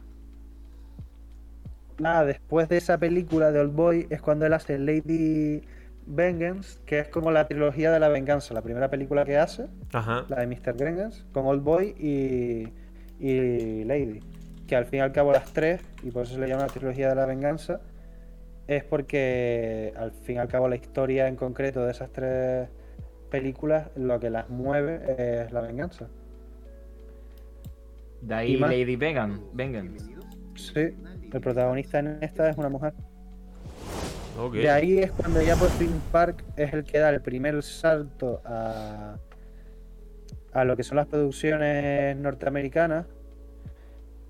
[1.98, 5.62] Nada, después de esa película de Old Boy es cuando él hace Lady
[6.06, 10.26] Vengeance, que es como la trilogía de la venganza, la primera película que hace, Ajá.
[10.28, 10.76] la de Mr.
[10.76, 12.74] Vengeance, con Old Boy y,
[13.20, 14.22] y Lady.
[14.68, 16.74] Que al fin y al cabo las tres, y por eso se le llama la
[16.74, 17.82] trilogía de la venganza,
[18.68, 22.70] es porque al fin y al cabo la historia en concreto de esas tres
[23.30, 26.08] películas, lo que las mueve es la venganza.
[28.22, 29.42] De ahí más- Lady Vegan.
[29.54, 29.96] Vengan.
[30.56, 30.96] Sí,
[31.34, 32.94] el protagonista en esta es una mujer.
[34.40, 34.54] Ok.
[34.54, 38.42] De ahí es cuando ya por fin Park es el que da el primer salto
[38.46, 39.18] a,
[40.54, 43.06] a lo que son las producciones norteamericanas.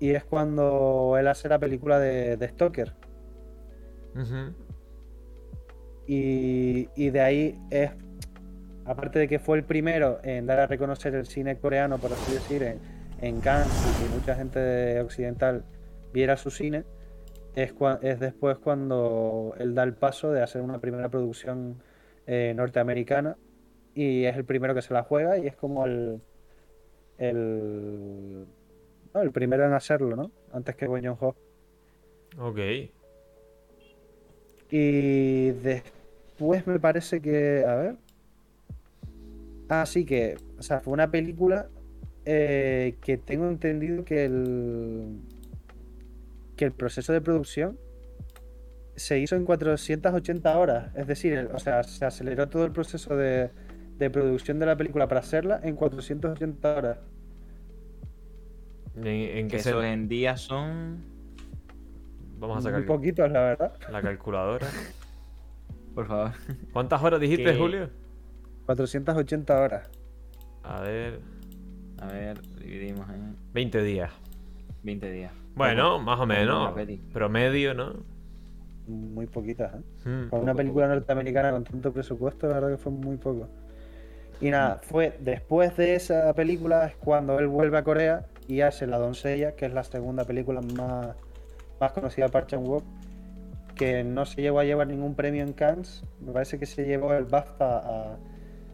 [0.00, 2.92] Y es cuando él hace la película de, de Stoker.
[6.06, 7.90] Y, de ahí es,
[8.84, 12.34] aparte de que fue el primero en dar a reconocer el cine coreano, por así
[12.34, 12.78] decir, en,
[13.20, 15.64] en Cannes y que mucha gente occidental
[16.12, 16.84] viera su cine,
[17.54, 17.72] es,
[18.18, 21.82] después cuando él da el paso de hacer una primera producción
[22.26, 23.36] eh, norteamericana
[23.94, 26.20] y es el primero que se la juega y es como el,
[27.18, 28.46] el,
[29.14, 30.32] no, el primero en hacerlo, ¿no?
[30.52, 31.36] Antes que Bong Joon-ho.
[32.38, 32.58] Ok.
[34.78, 37.64] Y después me parece que.
[37.66, 37.96] A ver.
[39.68, 40.36] Ah, sí, que.
[40.58, 41.70] O sea, fue una película
[42.24, 45.20] eh, que tengo entendido que el.
[46.56, 47.78] Que el proceso de producción
[48.96, 50.94] se hizo en 480 horas.
[50.96, 53.52] Es decir, el- o sea, se aceleró todo el proceso de,
[53.98, 56.98] de producción de la película para hacerla en 480 horas.
[58.96, 59.70] ¿En, en Que qué se...
[59.70, 61.13] eso en días son.
[62.48, 63.72] Vamos a Muy sacar poquitos, la verdad.
[63.90, 64.66] la calculadora.
[65.94, 66.32] Por favor.
[66.72, 67.88] ¿Cuántas horas dijiste, Julio?
[68.66, 69.90] 480 horas.
[70.62, 71.20] A ver,
[72.00, 74.10] A ver, dividimos en 20 días.
[74.82, 75.32] 20 días.
[75.54, 76.74] Bueno, más o menos.
[77.12, 77.94] Promedio, ¿no?
[78.86, 80.08] Muy poquitas, ¿eh?
[80.08, 80.28] Hmm.
[80.28, 83.48] Con una película norteamericana con tanto presupuesto, la verdad que fue muy poco.
[84.40, 88.86] Y nada, fue después de esa película es cuando él vuelve a Corea y hace
[88.86, 91.14] La doncella, que es la segunda película más,
[91.84, 92.84] más conocida de Park Chan-wook,
[93.74, 96.04] que no se llegó a llevar ningún premio en Cannes.
[96.20, 98.18] Me parece que se llevó el BAFTA a,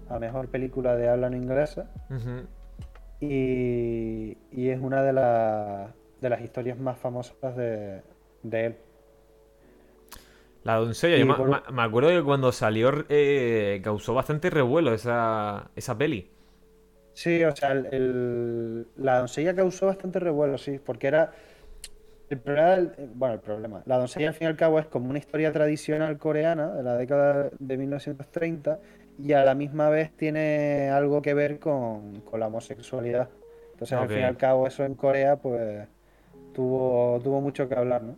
[0.08, 1.90] a mejor película de habla no inglesa.
[3.20, 8.02] Y, y es una de, la- de las historias más famosas de,
[8.42, 8.76] de él.
[10.64, 15.96] La doncella, yo por- me acuerdo que cuando salió eh, causó bastante revuelo esa, esa
[15.96, 16.30] peli.
[17.12, 21.32] Sí, o sea, el- el- la doncella causó bastante revuelo, sí, porque era.
[22.30, 23.82] El problema, eh, bueno, el problema.
[23.86, 26.96] La doncella al fin y al cabo es como una historia tradicional coreana de la
[26.96, 28.78] década de 1930
[29.18, 33.28] y a la misma vez tiene algo que ver con, con la homosexualidad.
[33.72, 35.88] Entonces al fin y al cabo eso en Corea pues
[36.54, 38.16] tuvo, tuvo mucho que hablar, ¿no?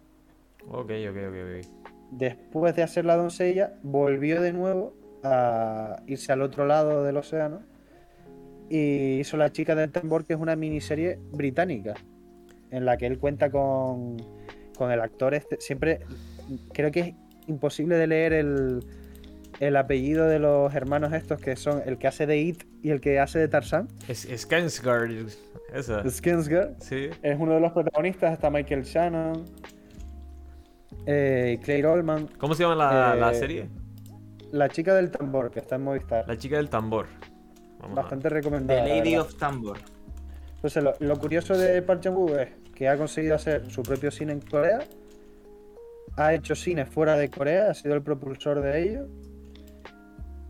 [0.69, 1.67] Ok, ok, ok, ok.
[2.11, 4.93] Después de hacer la doncella, volvió de nuevo
[5.25, 7.63] a irse al otro lado del océano
[8.69, 11.95] y hizo La chica del tambor, que es una miniserie británica,
[12.73, 14.17] en la que él cuenta con,
[14.77, 15.61] con el actor este.
[15.61, 16.01] Siempre
[16.73, 17.15] creo que es
[17.47, 18.85] imposible de leer el,
[19.61, 23.01] el apellido de los hermanos estos, que son el que hace de It y el
[23.01, 23.87] que hace de Tarzán.
[24.09, 25.33] Es Skarsgård,
[25.73, 26.03] esa.
[26.03, 26.75] Skarsgård.
[26.81, 27.11] Sí.
[27.23, 29.45] Es uno de los protagonistas, está Michael Shannon,
[31.07, 32.29] eh, Claire Oldman.
[32.39, 33.69] ¿Cómo se llama la, la Eh, serie?
[34.51, 36.27] La chica del tambor, que está en Movistar.
[36.29, 37.07] La chica del tambor.
[37.81, 38.87] Vamos a- Bastante The recomendada.
[38.87, 39.79] la Lady of Tambor.
[40.63, 44.33] Entonces, lo, lo curioso de Park Chan-wook es que ha conseguido hacer su propio cine
[44.33, 44.79] en Corea.
[46.17, 49.09] Ha hecho cine fuera de Corea, ha sido el propulsor de ello.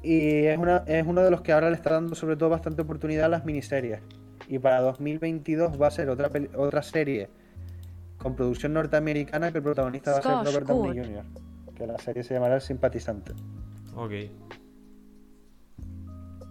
[0.02, 2.82] Y es, una, es uno de los que ahora le está dando sobre todo bastante
[2.82, 4.00] oportunidad a las miniseries.
[4.48, 7.30] Y para 2022 va a ser otra, otra serie
[8.18, 11.04] con producción norteamericana que el protagonista va a ser Robert Downey.
[11.06, 11.24] Jr.
[11.74, 13.32] Que la serie se llamará El Simpatizante.
[13.96, 14.12] Ok.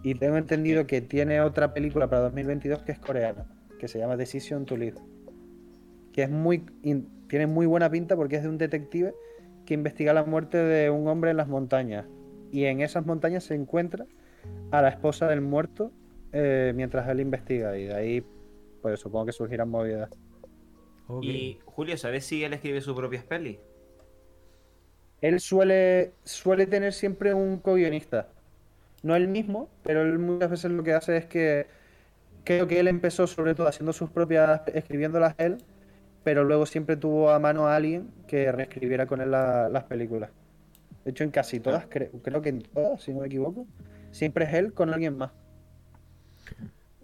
[0.04, 3.46] Y tengo entendido que tiene otra película para 2022 que es coreana,
[3.80, 4.96] que se llama Decision to Live.
[6.12, 9.14] Que es muy in- tiene muy buena pinta porque es de un detective
[9.66, 12.06] que investiga la muerte de un hombre en las montañas.
[12.52, 14.06] Y en esas montañas se encuentra
[14.72, 15.92] a la esposa del muerto
[16.34, 17.78] eh, mientras él investiga.
[17.78, 18.26] Y de ahí,
[18.82, 20.10] pues supongo que surgirán movidas.
[21.22, 23.60] Y Julio, ¿sabes si él escribe sus propias pelis?
[25.22, 28.30] Él suele, suele tener siempre un co-guionista.
[29.04, 31.68] No el mismo, pero él muchas veces lo que hace es que
[32.44, 35.58] creo que él empezó sobre todo haciendo sus propias, escribiéndolas él,
[36.24, 40.30] pero luego siempre tuvo a mano a alguien que reescribiera con él la- las películas.
[41.04, 43.66] De hecho, en casi todas, cre- creo que en todas, si no me equivoco,
[44.12, 45.32] siempre es él con alguien más.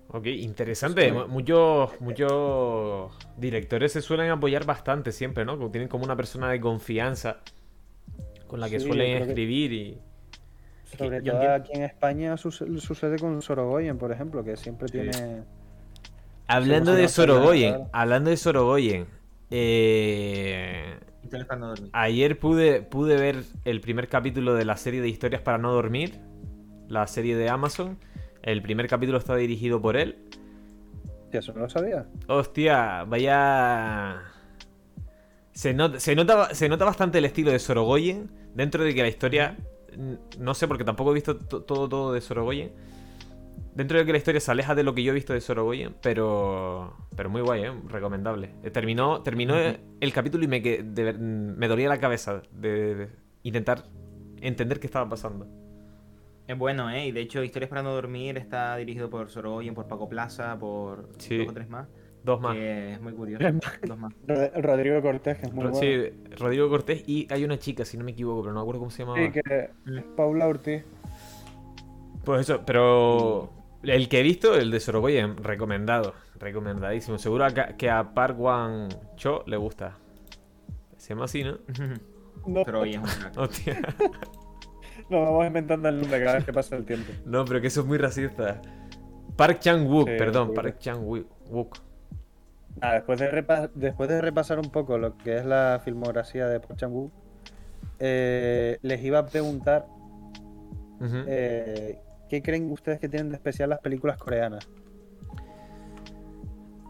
[0.10, 1.12] Ok, interesante.
[1.12, 5.58] Mu- Muchos, muchos directores se suelen apoyar bastante siempre, ¿no?
[5.72, 7.38] Tienen como una persona de confianza
[8.48, 9.98] con la que Sí, suelen creo que- escribir y...
[10.96, 14.94] Sobre todo entiendo- aquí en España suce- sucede con Sorogoyen, por ejemplo, que siempre Sí.
[15.00, 15.44] tiene...
[16.48, 17.90] Hablando de Sorogoyen, claro.
[17.92, 19.08] hablando de Sorogoyen,
[19.50, 20.96] eh,
[21.92, 26.20] ayer pude, pude ver el primer capítulo de la serie de historias para no dormir,
[26.88, 27.98] la serie de Amazon.
[28.44, 30.18] El primer capítulo está dirigido por él.
[31.32, 32.06] Sí, eso no lo sabía.
[32.28, 34.22] Hostia, vaya.
[35.52, 38.32] Se nota, se, nota, se nota bastante el estilo de Sorogoyen.
[38.56, 39.58] Dentro de que la historia.
[40.40, 42.72] No sé, porque tampoco he visto to- todo, todo de Sorogoyen.
[43.76, 45.96] Dentro de que la historia se aleja de lo que yo he visto de Sorogoyen,
[46.02, 46.94] pero.
[47.16, 47.72] Pero muy guay, ¿eh?
[47.88, 48.52] Recomendable.
[48.64, 53.10] Eh, Terminó, terminó el capítulo y me, que- de me dolía la cabeza de, de
[53.44, 53.84] intentar
[54.42, 55.48] entender qué estaba pasando.
[56.48, 57.08] Es bueno, ¿eh?
[57.08, 61.10] Y de hecho, Historias para no dormir está dirigido por Sorogoyen, por Paco Plaza, por
[61.18, 61.38] Sí.
[61.40, 61.88] dos o tres más.
[62.28, 62.56] Dos más.
[62.56, 63.44] Que es muy curioso.
[63.88, 64.14] Dos más.
[64.62, 65.88] Rodrigo Cortés, que es muy Ro- bueno.
[65.88, 68.80] sí, Rodrigo Cortés y hay una chica, si no me equivoco, pero no me acuerdo
[68.80, 69.18] cómo se llamaba.
[69.20, 70.84] Sí, que es Paula Ortiz.
[72.26, 73.50] Pues eso, pero
[73.84, 77.18] el que he visto, el de Sorogoyen, recomendado, recomendadísimo.
[77.18, 79.98] Seguro a que a Park Wan Cho le gusta.
[80.98, 81.58] Se llama así, ¿no?
[82.46, 83.34] No, Pero hoy es un crack.
[83.38, 83.82] Hostia.
[85.10, 87.12] nos vamos inventando el nombre cada vez que pasa el tiempo.
[87.26, 88.62] No, pero que eso es muy racista.
[89.36, 90.56] Park Chan-wook, Sí, perdón, sí.
[90.56, 91.78] Park Chan-wook.
[92.82, 96.60] Ah, después, de repa- después de repasar un poco lo que es la filmografía de
[96.60, 97.12] Park Chan-wook,
[98.00, 99.88] eh, les iba a preguntar
[101.28, 104.68] eh, qué creen ustedes que tienen de especial las películas coreanas.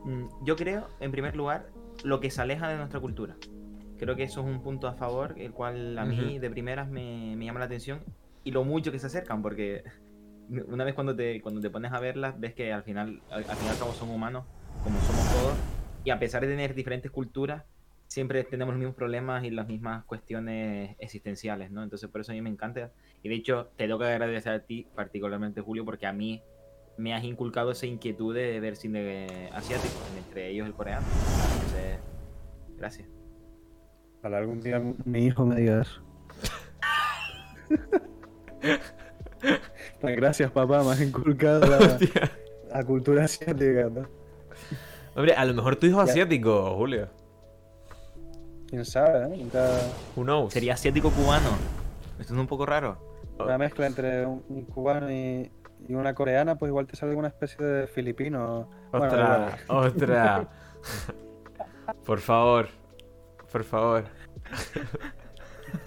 [0.03, 1.67] Mm, Yo creo, en primer lugar,
[2.03, 3.35] lo que se aleja de nuestra cultura.
[3.97, 7.35] Creo que eso es un punto a favor, el cual a mí de primeras me,
[7.35, 7.99] me llama la atención
[8.43, 9.83] y lo mucho que se acercan, porque
[10.67, 13.55] una vez cuando te, cuando te pones a verlas, ves que al final, al, al
[13.55, 14.45] final como son humanos,
[14.83, 15.26] como somos
[16.07, 17.65] y a pesar de tener diferentes culturas,
[18.07, 21.83] siempre tenemos los mismos problemas y las mismas cuestiones existenciales, ¿no?
[21.83, 22.93] Entonces por eso a mí me encanta.
[23.23, 26.41] Y de hecho, te tengo que agradecer a ti, particularmente Julio, porque a mí
[26.97, 31.05] me has inculcado esa inquietud de ver cine asiático, entre ellos el coreano.
[31.55, 31.99] Entonces,
[32.77, 33.09] gracias.
[34.21, 36.01] Para algún día mi hijo me diga eso.
[40.01, 41.99] Gracias, papá, me has inculcado la,
[42.69, 43.89] la cultura asiática.
[43.89, 44.07] ¿no?
[45.17, 47.09] Hombre, a lo mejor tu hijo es asiático, Julio.
[48.69, 49.37] Quién sabe, ¿eh?
[49.37, 49.79] Nunca-
[50.15, 50.53] Who knows?
[50.53, 51.49] Sería asiático cubano.
[52.19, 52.97] Esto es un poco raro.
[53.39, 55.51] Una mezcla entre un, un cubano y,
[55.87, 58.69] y una coreana, pues igual te sale una especie de filipino.
[58.91, 60.47] Bueno, Ostras, ostras.
[62.05, 62.67] Por favor.
[63.51, 64.03] Por favor.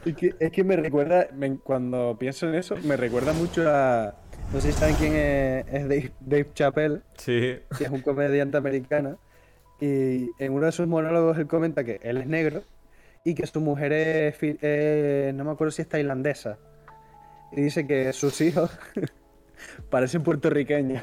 [0.05, 4.15] Es que, es que me recuerda, me- cuando pienso en eso, me recuerda mucho a.
[4.53, 7.59] No sé si saben quién es, es Dave, Dave Chappelle, Sí.
[7.79, 9.19] que es un comediante americano.
[9.81, 12.63] Y en uno de sus monólogos él comenta que él es negro
[13.25, 14.37] y que su mujer es.
[14.43, 16.59] eh, no me acuerdo si es tailandesa.
[17.53, 18.71] Y dice que sus hijos
[19.91, 21.03] parecen puertorriqueños.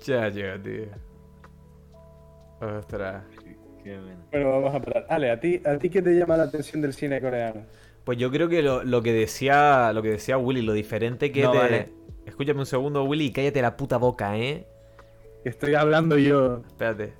[0.00, 0.86] Chacho, tío.
[2.60, 3.24] Ostras.
[4.30, 5.06] Bueno, vamos a parar.
[5.08, 7.62] Ale, ¿a ti, ¿a ti qué te llama la atención del cine coreano?
[8.04, 11.42] Pues yo creo que lo, lo que decía lo que decía Willy, lo diferente que
[11.42, 11.58] No, te...
[11.58, 11.92] vale.
[12.26, 14.66] Escúchame un segundo, Willy, y cállate la puta boca, ¿eh?
[15.42, 16.62] Que estoy hablando yo.
[16.66, 17.14] Espérate.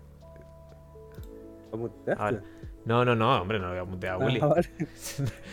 [1.73, 2.23] ¿Lo muteaste?
[2.23, 2.42] Ahora.
[2.85, 4.38] No, no, no, hombre, no lo voy a mutear a Ah, Willy.
[4.40, 4.68] vale.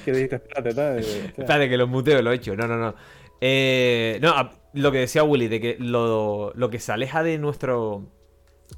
[0.05, 0.99] que dijiste, espérate, tal.
[0.99, 2.55] Espérate, que lo muteo, lo he hecho.
[2.55, 2.95] No, no, no.
[3.41, 7.37] Eh, no, a- lo que decía Willy, de que lo, lo que se aleja de
[7.37, 8.03] nuestro.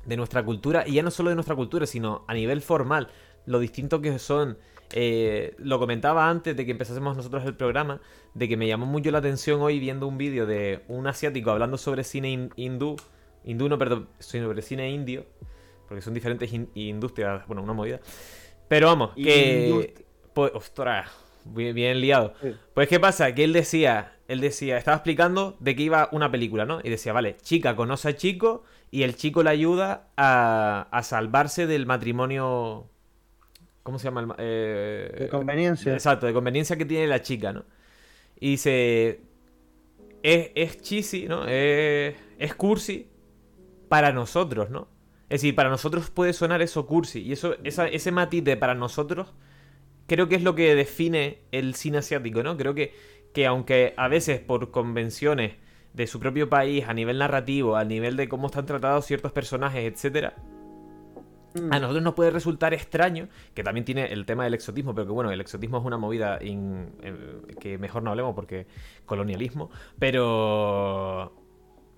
[0.05, 3.09] de nuestra cultura, y ya no solo de nuestra cultura, sino a nivel formal,
[3.45, 4.57] lo distinto que son.
[4.93, 8.01] eh, lo comentaba antes de que empezásemos nosotros el programa,
[8.33, 11.77] de que me llamó mucho la atención hoy viendo un vídeo de un asiático hablando
[11.77, 12.97] sobre cine hin- hindú.
[13.45, 15.25] Hindú, no, perdón, sobre cine indio,
[15.87, 17.99] porque son diferentes in- industrias, bueno, una movida.
[18.67, 19.95] Pero vamos, que.
[20.33, 21.09] Pues, ostras,
[21.45, 22.33] bien, bien liado.
[22.41, 22.53] Sí.
[22.73, 23.33] Pues, ¿qué pasa?
[23.33, 26.81] Que él decía, él decía, estaba explicando de qué iba una película, ¿no?
[26.83, 31.65] Y decía, vale, chica conoce a chico y el chico le ayuda a, a salvarse
[31.65, 32.89] del matrimonio.
[33.83, 34.35] ¿Cómo se llama?
[34.37, 35.93] Eh, De conveniencia.
[35.93, 37.65] Exacto, de conveniencia que tiene la chica, ¿no?
[38.39, 39.21] Y dice,
[40.23, 41.45] es, es cheesy, ¿no?
[41.47, 43.07] Es, es cursi
[43.89, 44.87] para nosotros, ¿no?
[45.29, 47.21] Es decir, para nosotros puede sonar eso cursi.
[47.21, 49.33] Y eso, esa- ese matiz de para nosotros
[50.07, 52.57] creo que es lo que define el cine asiático, ¿no?
[52.57, 52.93] Creo que,
[53.33, 55.53] que aunque a veces por convenciones
[55.93, 59.91] de su propio país, a nivel narrativo, a nivel de cómo están tratados ciertos personajes,
[59.91, 60.35] etcétera.
[61.55, 65.13] A nosotros nos puede resultar extraño, que también tiene el tema del exotismo, pero que
[65.13, 68.67] bueno, el exotismo es una movida in- eh, que mejor no hablemos porque
[69.05, 71.33] colonialismo, pero...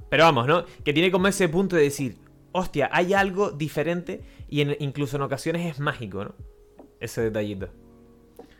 [0.09, 0.65] Pero vamos, ¿no?
[0.83, 2.17] Que tiene como ese punto de decir,
[2.51, 6.35] hostia, hay algo diferente y en- incluso en ocasiones es mágico, ¿no?
[6.99, 7.69] Ese detallito.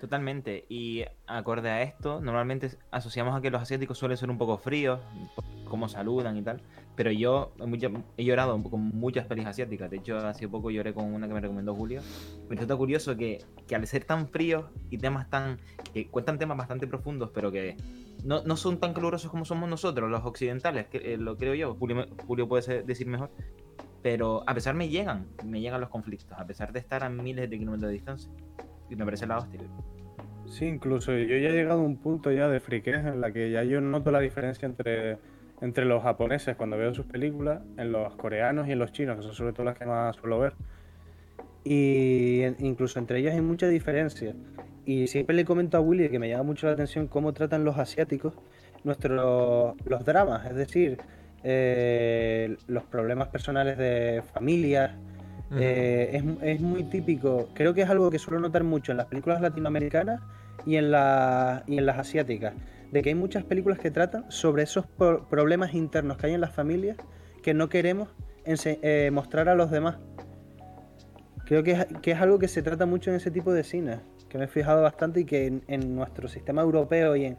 [0.02, 0.66] Totalmente.
[0.68, 5.00] Y acorde a esto, normalmente asociamos a que los asiáticos suelen ser un poco fríos,
[5.66, 6.62] cómo saludan y tal.
[6.96, 7.54] Pero yo
[8.18, 9.90] he llorado con muchas pelis asiáticas.
[9.90, 12.02] De hecho, hace poco lloré con una que me recomendó Julio.
[12.50, 15.58] Me resulta curioso que, que al ser tan fríos y temas tan.
[15.94, 17.76] que cuentan temas bastante profundos, pero que
[18.24, 21.74] no, no son tan calurosos como somos nosotros, los occidentales, que, eh, lo creo yo.
[21.76, 23.32] Julio, Julio puede ser- decir mejor.
[24.04, 27.50] Pero a pesar me llegan, me llegan los conflictos, a pesar de estar a miles
[27.50, 28.32] de kilómetros de distancia.
[28.90, 29.62] Y me parece la hostia.
[30.46, 33.50] Sí, incluso yo ya he llegado a un punto ya de friquez en la que
[33.50, 35.18] ya yo noto la diferencia entre,
[35.64, 39.24] entre los japoneses cuando veo sus películas, en los coreanos y en los chinos, que
[39.24, 40.54] son sobre todo las que más suelo ver.
[41.64, 44.36] Y incluso entre ellas hay mucha diferencia.
[44.86, 47.78] Y siempre le comento a Willy que me llama mucho la atención cómo tratan los
[47.78, 48.34] asiáticos
[48.84, 50.98] nuestros los dramas, es decir,
[51.46, 54.92] eh, los problemas personales de familias,
[55.58, 59.06] eh, es, es muy típico, creo que es algo que suelo notar mucho en las
[59.06, 60.20] películas latinoamericanas
[60.66, 62.54] y en, la- y en las asiáticas,
[62.94, 66.42] de que hay muchas películas que tratan sobre esos pro- problemas internos que hay en
[66.42, 66.96] las familias
[67.42, 68.10] que no queremos
[68.46, 69.98] eh, mostrar a los demás.
[71.46, 74.00] Creo que es, que es algo que se trata mucho en ese tipo de cine,
[74.30, 77.38] que me he fijado bastante y que en, en nuestro sistema europeo y, en,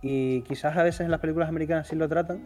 [0.00, 2.40] y quizás a veces en las películas americanas sí lo tratan,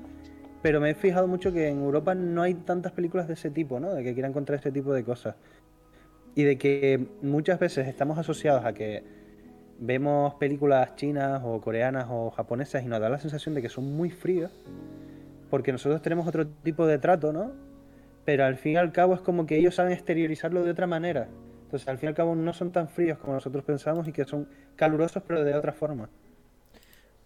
[0.61, 3.79] pero me he fijado mucho que en Europa no hay tantas películas de ese tipo,
[3.79, 3.95] ¿no?
[3.95, 5.37] De que quieran contar este tipo de cosas.
[6.35, 9.18] Y de que muchas veces estamos asociados a que
[9.79, 13.93] vemos películas chinas o coreanas o japonesas y nos da la sensación de que son
[13.97, 14.51] muy frías,
[15.51, 17.53] porque nosotros tenemos otro tipo de trato, ¿no?
[18.25, 21.29] Pero al fin y al cabo es como que ellos saben exteriorizarlo de otra manera.
[21.65, 24.25] Entonces al fin y al cabo no son tan fríos como nosotros pensamos y que
[24.25, 26.09] son calurosos pero de otra forma.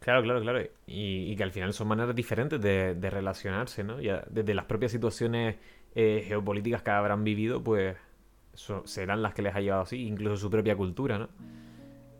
[0.00, 0.60] Claro, claro, claro.
[0.86, 4.00] Y, que al final son maneras diferentes de, relacionarse, ¿no?
[4.00, 5.56] Ya desde las propias situaciones
[5.94, 7.96] eh, geopolíticas que habrán vivido, pues
[8.84, 11.28] serán las que les ha llevado así, incluso su propia cultura, ¿no?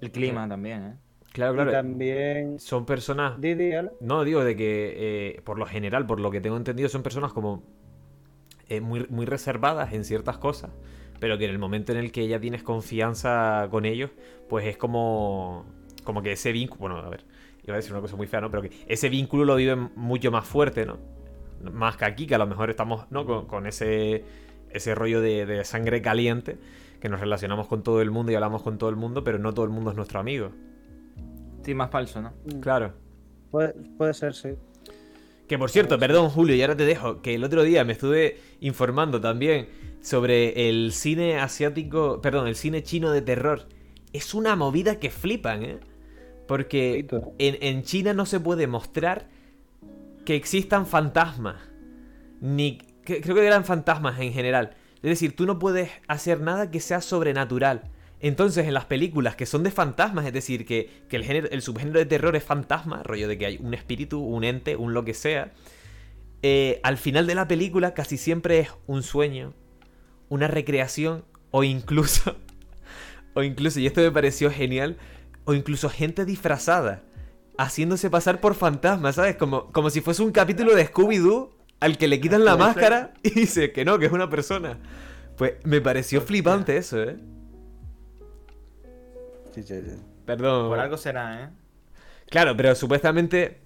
[0.03, 0.95] El clima también, ¿eh?
[1.33, 1.71] Claro, Y claro.
[1.71, 2.59] también...
[2.59, 3.93] Son personas Di, di, Ale.
[4.01, 4.95] No, digo de que
[5.37, 7.63] eh, por lo general, por lo que tengo entendido, son personas como
[8.69, 10.71] eh, muy, muy reservadas en ciertas cosas,
[11.21, 14.11] pero que en el momento en el que ya tienes confianza con ellos,
[14.49, 15.65] pues es como,
[16.05, 17.25] como que ese vínculo, bueno, a ver,
[17.65, 18.51] iba a decir una cosa muy fea, ¿no?
[18.51, 20.99] Pero que ese vínculo lo viven mucho más fuerte, ¿no?
[21.73, 23.25] Más que aquí, que a lo mejor estamos, ¿no?
[23.25, 24.25] Con, con ese,
[24.71, 26.59] ese rollo de, de sangre caliente,
[27.03, 29.53] que nos relacionamos con todo el mundo y hablamos con todo el mundo, pero no
[29.53, 30.53] todo el mundo es nuestro amigo.
[31.65, 32.33] Sí, más falso, ¿no?
[32.61, 32.93] Claro.
[33.51, 34.51] Puede, puede ser, sí.
[35.49, 38.39] Que por cierto, perdón Julio, y ahora te dejo, que el otro día me estuve
[38.61, 39.67] informando también
[40.01, 43.67] sobre el cine asiático, perdón, el cine chino de terror.
[44.13, 45.81] Es una movida que flipan, ¿eh?
[46.47, 47.07] Porque
[47.39, 49.27] en, en China no se puede mostrar
[50.25, 51.57] que existan fantasmas.
[52.41, 52.79] Ni.
[53.05, 54.75] que- creo que eran fantasmas en general.
[55.03, 57.91] Es decir, tú no puedes hacer nada que sea sobrenatural.
[58.21, 61.99] Entonces, en las películas que son de fantasmas, es decir, que, el, género, el subgénero
[61.99, 65.13] de terror es fantasma, rollo de que hay un espíritu, un ente, un lo que
[65.13, 65.53] sea,
[66.43, 69.55] eh, al final de la película casi siempre es un sueño,
[70.29, 72.37] una recreación o incluso,
[73.35, 74.99] o incluso, y esto me pareció genial,
[75.45, 77.03] o incluso gente disfrazada,
[77.59, 79.35] haciéndose pasar por fantasmas, ¿sabes?
[79.35, 81.51] Como, como si fuese un capítulo de Scooby-Doo
[81.83, 84.79] al que le quitan la máscara y dice que no, que es una persona.
[85.37, 87.17] Pues me pareció flipante eso, ¿eh?
[89.53, 89.97] Sí, sí, sí.
[90.25, 90.69] Perdón.
[90.69, 91.49] Por algo será, ¿eh?
[92.31, 93.59] Claro, pero supuestamente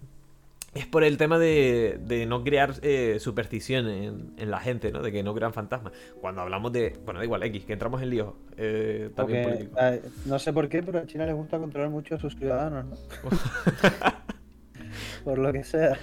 [0.74, 5.02] es por el tema de, de no crear eh, superstición en, en la gente, ¿no?
[5.02, 5.92] De que no crean fantasmas.
[6.20, 6.98] Cuando hablamos de.
[7.04, 8.32] Bueno, da igual, X, que entramos en líos.
[8.56, 12.14] eh, también Porque, eh, no sé por qué, pero a China les gusta controlar mucho
[12.14, 12.96] a sus ciudadanos, ¿no?
[15.24, 15.98] por lo que sea.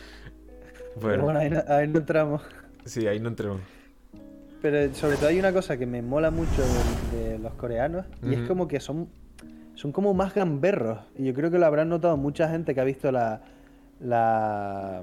[1.02, 2.42] Bueno, bueno, ahí no, ahí no entramos.
[2.86, 3.60] sí, ahí no entremos.
[4.62, 6.62] Pero sobre todo hay una cosa que me mola mucho
[7.12, 9.10] de, de los coreanos y es como que son,
[9.76, 11.00] son como más gamberros.
[11.18, 13.42] Y yo creo que lo habrán notado mucha gente que ha visto la,
[14.00, 15.02] la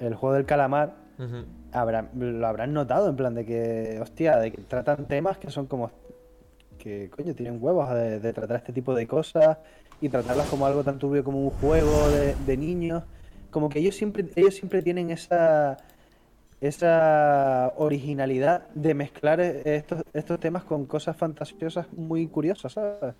[0.00, 1.02] el juego del calamar.
[1.18, 1.44] Ujú.
[1.72, 5.66] habrá- lo habrán notado en plan de que, hostia, de que tratan temas que son
[5.66, 5.90] como
[6.78, 9.58] que, coño, tienen huevos de, de tratar este tipo de cosas
[10.00, 13.02] y tratarlas como algo tan turbio como un juego de, de niños.
[13.54, 15.78] Como que ellos siempre, ellos siempre tienen esa,
[16.60, 23.14] esa originalidad de mezclar estos, estos temas con cosas fantasiosas muy curiosas, ¿sabes?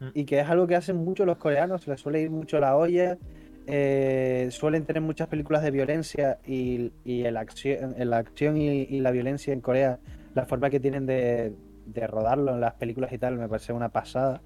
[0.00, 0.08] Mm.
[0.14, 3.18] Y que es algo que hacen mucho los coreanos, les suele ir mucho la olla.
[3.66, 9.00] eh, suelen tener muchas películas de violencia y, y el acción, la acción y, y
[9.00, 10.00] la violencia en Corea,
[10.34, 11.54] la forma que tienen de,
[11.86, 14.40] de rodarlo en las películas y tal, me parece una pasada.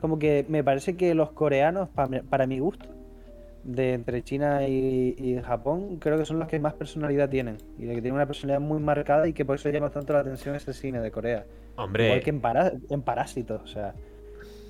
[0.00, 2.86] Como que me parece que los coreanos, pa- para mi gusto,
[3.64, 7.58] de entre China y, y Japón, creo que son los que más personalidad tienen.
[7.78, 10.20] Y de que tienen una personalidad muy marcada y que por eso llama tanto la
[10.20, 11.46] atención ese cine de Corea.
[11.76, 13.94] Hombre, Igual que en, Pará- en Parásitos, o sea,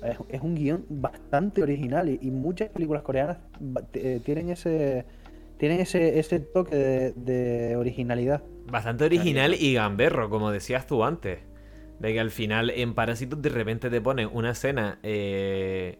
[0.01, 3.39] es, es un guion bastante original y, y muchas películas coreanas
[3.93, 5.05] eh, tienen ese
[5.57, 8.43] tienen ese, ese toque de, de originalidad.
[8.65, 11.39] bastante original y gamberro, como decías tú antes.
[11.99, 14.99] De que al final en Parásitos de repente te ponen una escena.
[15.03, 15.99] eh,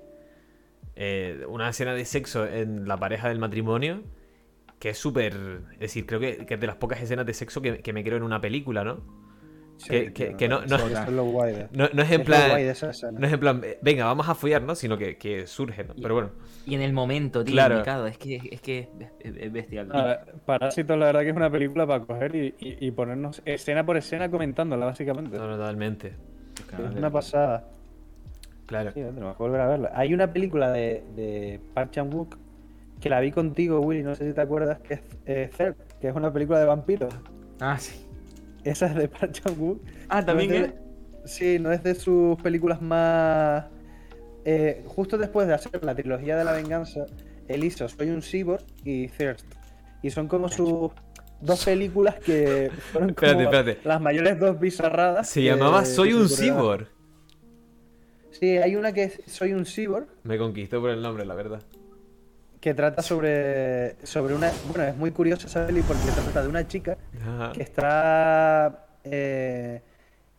[0.95, 4.03] eh, una escena de sexo en la pareja del matrimonio.
[4.79, 5.33] Que es súper.
[5.73, 8.03] Es decir, creo que, que es de las pocas escenas de sexo que, que me
[8.03, 9.01] creo en una película, ¿no?
[9.87, 12.55] Que- no- no- es lo guay de, No, no es en es lo guay plan.
[12.57, 13.19] de esa escena.
[13.19, 14.73] No es en plan, venga, vamos a follar, ¿no?
[14.75, 15.93] Sino que, que surge, ¿no?
[15.97, 16.29] Y- Pero bueno.
[16.65, 17.75] Y en el momento, tío, Claro.
[17.75, 18.07] indicado.
[18.07, 18.87] Es que es, que es,
[19.19, 19.89] es- es bestial.
[19.91, 20.39] tío.
[20.45, 23.97] Parásitos, la verdad que es una película para coger y, y- y ponernos escena por
[23.97, 25.37] escena comentándola, básicamente.
[25.37, 26.13] No, no, totalmente.
[26.71, 27.67] Es una pasada.
[28.65, 28.91] Claro.
[28.93, 29.91] Sí, tenemos que volver a verla.
[29.95, 32.37] Hay una película de, de Park Chan-wook
[32.99, 36.07] que la vi contigo, Willy, no sé si te acuerdas, que es eh, Third, que
[36.07, 37.13] es una película de vampiros.
[37.59, 38.05] Ah, sí.
[38.63, 39.79] Esa es de Park Chan-wook.
[40.09, 40.85] Ah, también No es de-
[41.25, 43.65] Sí, no es de sus películas más.
[44.45, 47.05] eh, justo después de hacer la trilogía de la venganza,
[47.47, 49.45] él hizo Soy un Cyborg y Thirst.
[50.03, 50.91] Y son como sus
[51.41, 53.87] dos películas que fueron como Espérate, espérate.
[53.87, 55.27] las mayores dos bizarradas.
[55.29, 56.87] Se llamaba Soy un cyborg.
[58.39, 61.61] Sí, hay una que es Soy un Cyborg, Me conquistó por el nombre, la verdad.
[62.59, 64.51] que trata sobre, sobre una...
[64.69, 67.51] Bueno, es muy curiosa esa peli porque trata de una chica Ajá.
[67.53, 69.81] que está eh,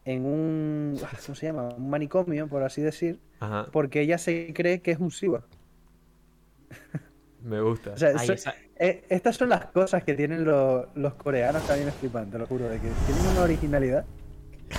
[0.05, 0.99] en un...
[1.25, 1.69] ¿Cómo se llama?
[1.77, 3.67] Un manicomio, por así decir, Ajá.
[3.73, 5.45] porque ella se cree que es un cyborg.
[7.43, 7.93] Me gusta.
[7.93, 11.65] O sea, Ay, so- esa- eh, estas son las cosas que tienen los, los coreanos
[11.67, 14.05] también flipante, te lo juro, de que tienen una originalidad.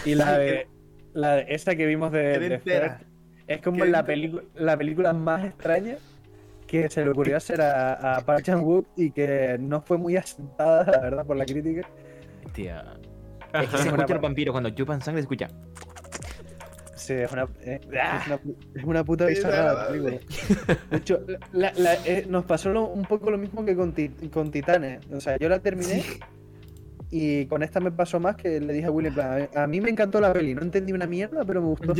[0.06, 0.68] Y la de,
[1.14, 3.00] la de esta que vimos de, Qué de entera.
[3.48, 4.06] Es como la.
[4.56, 5.96] La película más extraña
[6.68, 10.84] que se le ocurrió hacer a, a Park Chan-wook y que no fue muy asentada,
[10.92, 11.88] la verdad, por la crítica.
[12.54, 12.84] Tía.
[13.54, 15.48] Es que se escucha los vampiros cuando chupan sangre, se escucha.
[16.96, 18.40] Sí, es una, eh, es una,
[18.76, 20.18] es una puta bizarrada la película.
[20.92, 21.22] De hecho,
[21.54, 25.06] la- la- eh, nos pasó lo- un poco lo mismo que con, Ti- con Titanes.
[25.14, 26.04] O sea, yo la terminé
[27.10, 29.90] y con esta me pasó más que le dije a Willy, plan, a mí me
[29.90, 31.94] encantó la peli, no entendí una mierda, pero me gustó.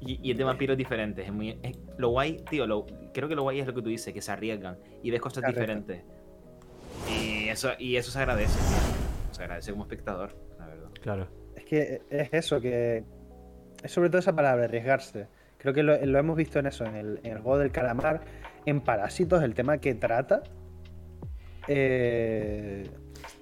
[0.00, 1.26] Y, y es de vampiros diferentes.
[1.26, 3.88] Es muy, es- lo guay, tío, lo, creo que lo guay es lo que tú
[3.88, 6.02] dices, que se arriesgan y ves cosas diferentes.
[7.08, 9.34] Y eso, y eso se agradece, tío.
[9.34, 10.88] Se agradece como espectador, la verdad.
[11.02, 11.28] Claro.
[11.56, 13.04] Es que es eso, que
[13.82, 15.26] es sobre todo esa palabra, arriesgarse.
[15.58, 18.22] Creo que lo, lo hemos visto en eso, en el, en el juego del calamar,
[18.64, 20.42] en Parásitos, el tema que trata
[21.68, 22.88] eh,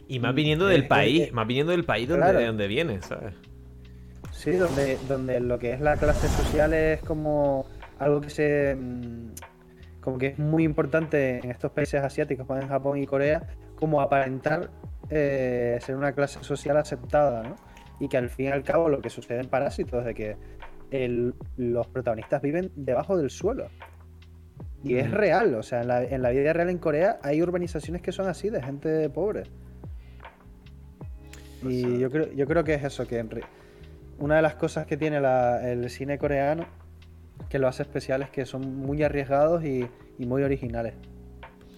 [0.09, 2.39] Y más viniendo del eh, país, eh, más viniendo del país donde, claro.
[2.41, 3.35] de donde viene, ¿sabes?
[4.51, 7.67] Sí, donde, donde lo que es la clase social es como
[7.99, 8.75] algo que se.
[8.77, 9.33] mm,
[10.01, 13.47] como que es muy importante en estos países asiáticos, como en Japón y Corea,
[13.77, 14.71] como aparentar
[15.11, 17.57] eh, ser una clase social aceptada, ¿no?
[18.01, 20.37] Y que al fin y al cabo lo que sucede en Parásitos es de que
[20.91, 23.67] el- los protagonistas viven debajo del suelo.
[24.83, 25.17] Y es Ujú.
[25.17, 28.29] real, o sea, en la, en la vida real en Corea hay urbanizaciones que son
[28.29, 29.43] así, de gente pobre.
[31.63, 33.29] Y yo creo, yo creo que es eso, que en
[34.19, 36.67] una de las cosas que tiene la- el cine coreano
[37.49, 39.87] que lo hace especial es que son muy arriesgados y,
[40.19, 40.95] y muy originales.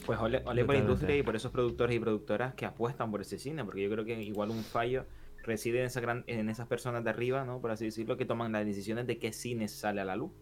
[0.07, 3.39] Pues ole, ole por industria y por esos productores y productoras que apuestan por ese
[3.39, 5.05] cine, porque yo creo que igual un fallo
[5.45, 7.61] reside en, esa gran, en esas personas de arriba, ¿no?
[7.61, 10.33] Por así decirlo, que toman las decisiones de qué cine sale a la luz,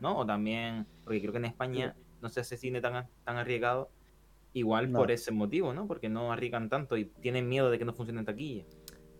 [0.00, 0.18] ¿no?
[0.18, 3.90] O también, porque creo que en España no se hace cine tan, tan arriesgado,
[4.52, 4.98] igual No.
[4.98, 5.86] por ese motivo, ¿no?
[5.86, 8.64] Porque no arriesgan tanto y tienen miedo de que no funcione en taquilla.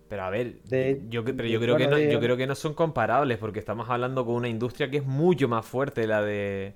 [0.09, 2.55] Pero a ver, De- yo, pero de- yo creo que no, yo creo que no
[2.55, 6.75] son comparables porque estamos hablando con una industria que es mucho más fuerte la de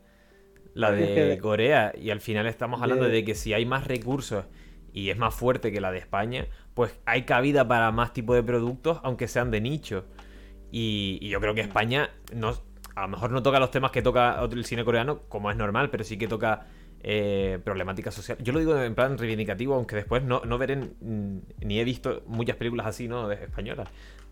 [0.74, 4.46] la de Corea y al final estamos hablando de- de que si hay más recursos
[4.92, 8.42] y es más fuerte que la de España, pues hay cabida para más tipos de
[8.42, 10.04] productos aunque sean de nicho.
[10.70, 12.52] Y, y yo creo que España no,
[12.94, 15.90] a lo mejor no toca los temas que toca el cine coreano como es normal,
[15.90, 16.66] pero sí que toca
[17.02, 18.38] eh, problemática social.
[18.40, 22.56] Yo lo digo en plan reivindicativo, aunque después no, no veré ni he visto muchas
[22.56, 23.28] películas así, ¿no?
[23.28, 23.88] De españolas.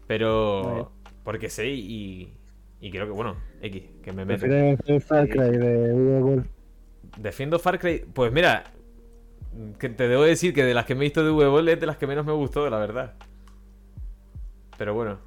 [0.06, 0.92] Pero
[1.24, 2.32] porque sé y,
[2.80, 4.46] y creo que, bueno, X, que me meto.
[4.46, 6.44] El Far Cry de Uwe.
[7.18, 8.04] Defiendo Far Cry.
[8.12, 8.64] Pues mira,
[9.78, 11.86] que te debo decir que de las que me he visto de V-Ball es de
[11.86, 13.14] las que menos me gustó, la verdad.
[14.78, 15.25] Pero bueno.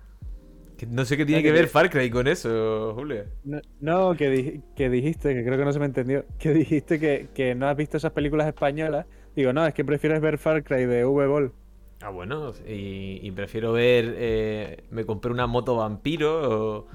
[0.87, 3.25] No sé qué tiene que ver Far Cry con eso, Julio.
[3.43, 6.99] No, no, que, di- que dijiste, que creo que no se me entendió, que dijiste
[6.99, 9.05] que, que no has visto esas películas españolas.
[9.35, 11.53] Digo, no, es que prefieres ver Far Cry de V-Ball.
[12.01, 14.15] Ah, bueno, y, y prefiero ver.
[14.17, 16.87] eh, me compré una moto vampiro o,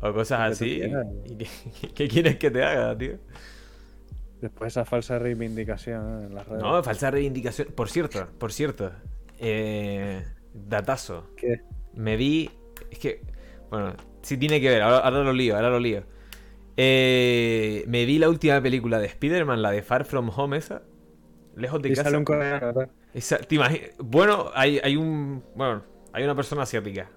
[0.00, 0.78] o cosas así.
[0.78, 1.06] quieras.
[1.24, 1.48] ¿Y qué,
[1.94, 3.18] qué quieres que te haga, tío?
[4.40, 6.62] Después esa falsa reivindicación en las redes.
[6.62, 7.68] No, falsa reivindicación.
[7.74, 8.92] Por cierto, por cierto.
[9.38, 11.26] Eh, datazo.
[11.36, 11.60] ¿Qué?
[11.94, 12.50] Me vi.
[12.90, 13.22] Es que.
[13.72, 14.82] Bueno, sí tiene que ver.
[14.82, 16.04] Ahora, ahora lo lío, ahora lo lío.
[16.76, 20.82] Eh, me vi la última película de Spider-Man, la de Far From Home, esa.
[21.56, 22.04] Lejos de y casa.
[22.04, 22.90] sale un coreano, ¿verdad?
[23.14, 23.58] Esa- ¿te
[23.98, 25.42] Bueno, hay, hay un.
[25.54, 27.08] Bueno, hay una persona asiática.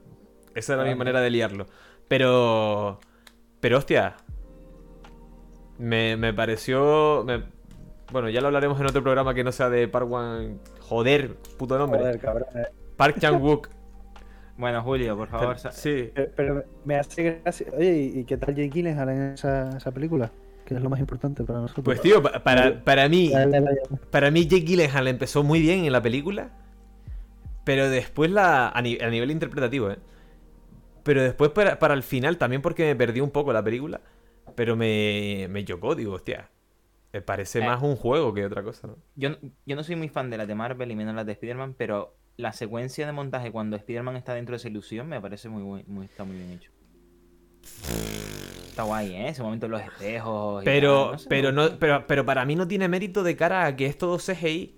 [0.56, 1.68] Esa era mi Ah, manera de liarlo.
[2.08, 3.02] Pero.
[3.60, 4.16] Pero hostia.
[5.78, 7.24] Me, me pareció.
[7.26, 7.44] me-
[8.14, 10.60] Bueno, ya lo hablaremos en otro programa que no sea de Park Wan.
[10.80, 12.00] Joder, puto nombre.
[12.00, 12.48] Joder, cabrón.
[12.56, 12.68] eh.
[12.96, 13.70] Park Chan-wook.
[14.58, 16.12] Bueno, Julio, por favor, sí.
[16.16, 17.68] Eh, Pero me hace gracia.
[17.78, 20.32] Oye, ¿y, qué tal Jake Gyllenhaal en esa, esa película?
[20.66, 21.84] Que es lo más importante para nosotros.
[21.84, 23.32] Pues tío, pa- para, para mí.
[24.12, 26.50] Para mí Jake Gyllenhaal empezó muy bien en la película.
[27.66, 28.70] Pero después la.
[28.70, 29.98] A, ni- a nivel interpretativo, ¿eh?
[31.04, 34.02] Pero después para, para el final, también porque me perdí un poco la película.
[34.56, 36.50] Pero me, me chocó, digo, hostia.
[37.12, 37.66] Me parece Eh.
[37.66, 38.98] más un juego que otra cosa, ¿no?
[39.16, 41.34] Yo, no- yo no soy muy fan de las de Marvel y menos las de
[41.34, 45.50] Spider-Man, pero la secuencia de montaje cuando Spider-Man está dentro de esa ilusión me parece
[45.50, 46.72] muy, buen- muy está muy bien hecho.
[48.70, 49.30] Está guay, ¿eh?
[49.30, 50.64] Ese momento de los espejos.
[50.66, 53.36] y Pero, tal, no sé, pero, no, pero, pero para mí no tiene mérito de
[53.36, 54.76] cara a que es todo CGI.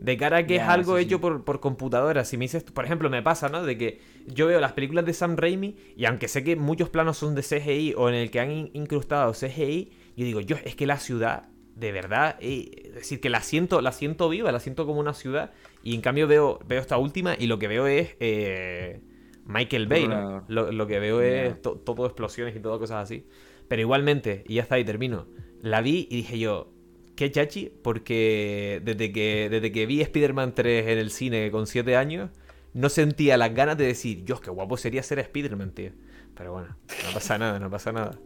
[0.00, 1.04] De cara a que es algo sí.
[1.04, 2.24] hecho por, por computadora.
[2.24, 3.62] Si me dices, por ejemplo, me pasa, ¿no?
[3.64, 7.18] De que yo veo las películas de Sam Raimi y aunque sé que muchos planos
[7.18, 10.74] son de CGI o en el que han in- incrustado CGI, yo digo, yo, es
[10.74, 14.60] que la ciudad, de verdad, eh, es decir, que la siento, la siento viva, la
[14.60, 15.52] siento como una ciudad.
[15.82, 19.00] Y en cambio veo, veo esta última y lo que veo es eh,
[19.46, 20.44] Michael Bay, ¿no?
[20.48, 23.26] Lo, lo que veo es to- todo explosiones y todo cosas así.
[23.68, 25.26] Pero igualmente, y ya está, y termino.
[25.62, 26.72] La vi y dije yo,
[27.16, 31.96] qué chachi, porque desde que, desde que vi Spider-Man 3 en el cine con 7
[31.96, 32.30] años,
[32.74, 35.92] no sentía las ganas de decir, Dios, qué guapo sería ser Spider-Man, tío.
[36.36, 36.76] Pero bueno,
[37.06, 38.18] no pasa nada, no pasa nada.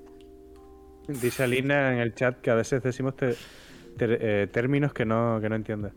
[1.09, 3.35] Dice Alina en el chat que a veces decimos te-
[3.97, 5.91] ter- eh, términos que no, que no entiende.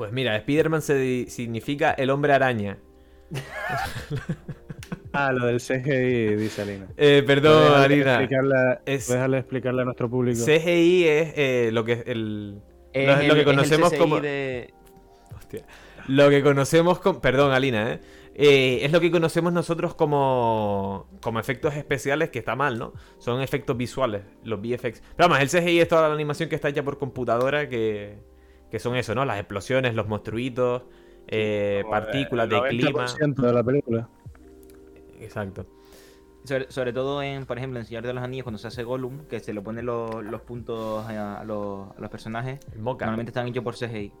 [0.00, 2.78] Pues mira, Spider-Man significa el hombre araña.
[5.12, 6.86] Ah, lo del CGI, dice Alina.
[6.96, 8.22] Eh, perdón, ¿Puedes Alina.
[8.22, 10.38] explicarle- Es- puedes darle- explicarle a nuestro público?
[10.42, 12.62] CGI es eh, lo que el,
[12.94, 14.72] Es lo, lo el- que es el conocemos como de-
[15.36, 15.64] Hostia.
[16.08, 17.20] Lo que conocemos como.
[17.20, 18.00] Perdón, Alina, ¿eh?
[18.34, 21.08] Eh, Es lo que conocemos nosotros como.
[21.20, 22.94] Como efectos especiales, que está mal, ¿no?
[23.18, 25.02] Son efectos visuales, los VFX.
[25.16, 28.29] Pero vamos, el CGI es toda la animación que está hecha por computadora, que.
[28.70, 29.24] Que son eso, ¿no?
[29.24, 30.82] Las explosiones, los monstruitos,
[31.26, 33.06] eh, Como el partículas de clima.
[33.06, 34.08] 90% de la película.
[35.20, 35.66] Exacto.
[36.44, 39.26] Sobre, sobre todo en, por ejemplo, en Señor de los Anillos, cuando se hace Gollum,
[39.26, 43.46] que se le ponen los, los puntos a, a los, a los personajes, normalmente están
[43.48, 44.12] hechos por CGI.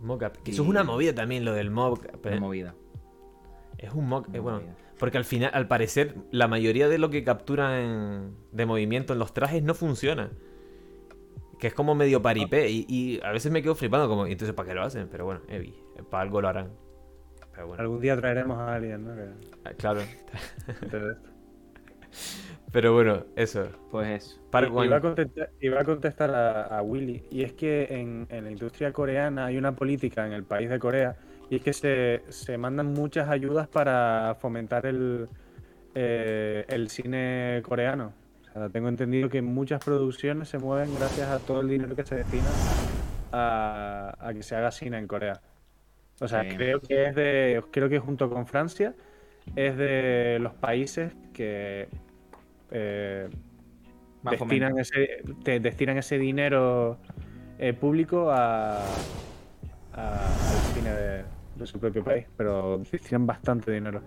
[0.00, 0.36] Mocap.
[0.38, 2.24] Que eso es una movida también, lo del mocap.
[2.26, 2.40] Una ¿eh?
[2.40, 2.74] movida.
[3.78, 4.28] Es un mock.
[4.34, 4.62] eh, bueno,
[4.98, 9.32] porque al final, al parecer, la mayoría de lo que capturan de movimiento en los
[9.34, 10.30] trajes no funciona.
[11.58, 12.70] Que es como medio paripé.
[12.70, 15.08] Y, y a veces me quedo flipando, como, ¿y entonces para qué lo hacen?
[15.08, 15.74] Pero bueno, Evi,
[16.10, 16.70] para algo lo harán.
[17.52, 19.14] Pero bueno, Algún día traeremos a alguien, ¿no?
[19.14, 19.30] Que-
[19.64, 20.00] ah, claro.
[22.72, 23.68] Pero bueno, eso.
[23.90, 24.40] Pues eso.
[24.82, 28.50] Iba, a contestar, iba a contestar a, a Willy, y es que en, en la
[28.50, 31.16] industria coreana hay una política en el país de Corea,
[31.50, 35.28] y es que se, se mandan muchas ayudas para fomentar el,
[35.94, 38.14] eh, el cine coreano.
[38.72, 42.44] Tengo entendido que muchas producciones se mueven gracias a todo el dinero que se destina
[43.32, 45.40] a, a que se haga cine en Corea.
[46.20, 46.50] O sea, Sí.
[46.56, 48.94] creo que es de, creo que junto con Francia
[49.56, 51.88] es de los países que
[52.70, 53.28] eh,
[54.30, 56.98] destinan ese, te- destinan ese dinero
[57.58, 58.78] eh, público a,
[59.94, 61.24] a- al cine de,
[61.56, 64.02] de su propio país, pero destinan bastante dinero.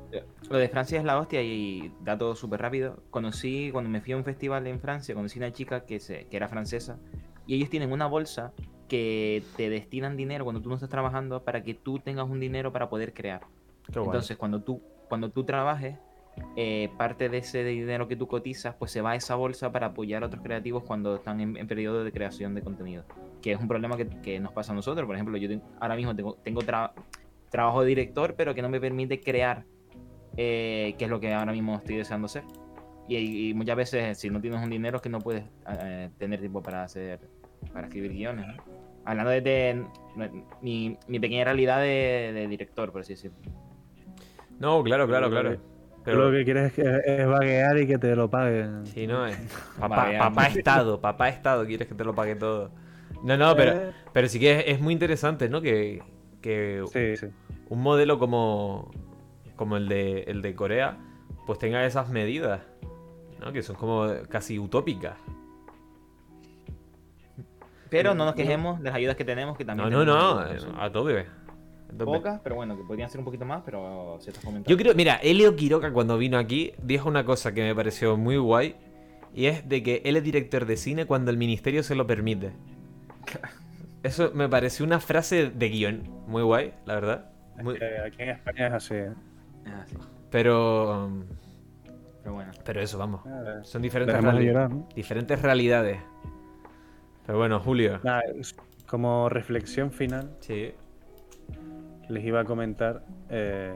[0.49, 2.97] Lo de Francia es la hostia y dato súper rápido.
[3.09, 6.37] Conocí, cuando me fui a un festival en Francia, conocí una chica que, se, que
[6.37, 6.99] era francesa
[7.45, 8.53] y ellos tienen una bolsa
[8.87, 12.71] que te destinan dinero cuando tú no estás trabajando para que tú tengas un dinero
[12.71, 13.41] para poder crear.
[13.91, 14.07] Qué guay.
[14.07, 15.97] Entonces, cuando tú, cuando tú trabajes,
[16.55, 19.87] eh, parte de ese dinero que tú cotizas, pues se va a esa bolsa para
[19.87, 23.03] apoyar a otros creativos cuando están en, en periodo de creación de contenido.
[23.41, 25.05] Que es un problema que, que nos pasa a nosotros.
[25.07, 26.91] Por ejemplo, yo tengo- ahora mismo tengo, tengo tra-
[27.49, 29.63] trabajo de director, pero que no me permite crear,
[30.35, 32.43] eh, que es lo que ahora mismo estoy deseando hacer.
[33.07, 35.43] Y, y muchas veces, si no tienes un dinero, es que no puedes
[35.81, 37.19] eh, tener tiempo para hacer,
[37.73, 38.45] para escribir guiones.
[38.47, 38.63] ¿no?
[39.05, 39.85] Hablando de, de-
[40.61, 43.37] mi, mi pequeña realidad de, de director, por así decirlo.
[44.59, 45.57] No, claro, claro, claro.
[46.03, 48.85] Pero, Tú lo que quieres es, que- es vaguear y que te lo paguen.
[48.87, 49.37] Sí, no, es.
[49.79, 52.71] Papá, Estado, papá Estado, quieres que te lo pague todo.
[53.23, 55.61] No, no, pero, Eh, pero sí que es, es muy interesante, ¿no?
[55.61, 56.01] Que,
[56.41, 57.27] que sí, sí.
[57.69, 58.91] un modelo como,
[59.55, 60.97] como el, de, el de Corea,
[61.45, 62.61] pues tenga esas medidas,
[63.39, 63.51] ¿no?
[63.51, 65.17] Que son como casi utópicas.
[67.89, 70.59] Pero no nos quejemos de las ayudas que tenemos, que No, también no, tenemos no,
[70.59, 71.25] son a tope.
[71.97, 74.69] Pocas, pero bueno, que podrían ser un poquito más, pero se está comentando.
[74.69, 78.38] Yo creo, mira, Elio Quiroga cuando vino aquí dijo una cosa que me pareció muy
[78.38, 78.75] guay
[79.33, 82.51] y es de que él es director de cine cuando el ministerio se lo permite.
[84.07, 87.29] Eso me pareció una frase de guion muy guay, la verdad.
[87.61, 88.93] Muy- aquí en España es así.
[88.95, 89.13] ¿eh?
[89.65, 89.97] Ah, sí.
[90.31, 91.09] pero
[92.23, 92.51] Pero bueno.
[92.63, 93.25] pero eso, vamos.
[93.25, 94.87] Nada, Son diferentes, Dejemos de reali- llorar, ¿no?
[94.95, 95.99] diferentes realidades.
[97.25, 97.99] Pero bueno, Julio.
[98.03, 98.55] Nada, es-
[98.85, 100.71] como reflexión final, Sí.
[102.07, 103.75] les iba a comentar eh,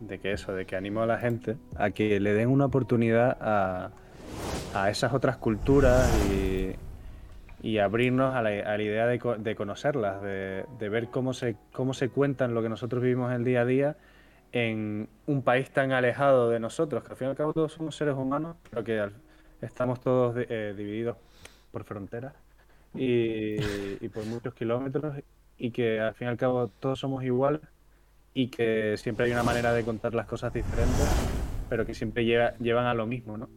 [0.00, 3.38] de que eso, de que animo a la gente a que le den una oportunidad
[3.40, 3.90] a,
[4.74, 6.74] a esas otras culturas y,
[7.62, 11.94] y abrirnos a la, a la idea de, de conocerlas, de, ver cómo se, cómo
[11.94, 13.96] se cuentan lo que nosotros vivimos el día a día
[14.52, 17.94] en un país tan alejado de nosotros, que al fin y al cabo todos somos
[17.96, 19.08] seres humanos, pero que
[19.60, 21.16] estamos todos eh, divididos
[21.70, 22.34] por fronteras
[22.94, 23.56] y,
[24.04, 25.16] y por muchos kilómetros
[25.58, 27.60] y que al fin y al cabo todos somos iguales
[28.34, 31.08] y que siempre hay una manera de contar las cosas diferentes,
[31.68, 33.48] pero que siempre lleva- llevan a lo mismo, ¿no?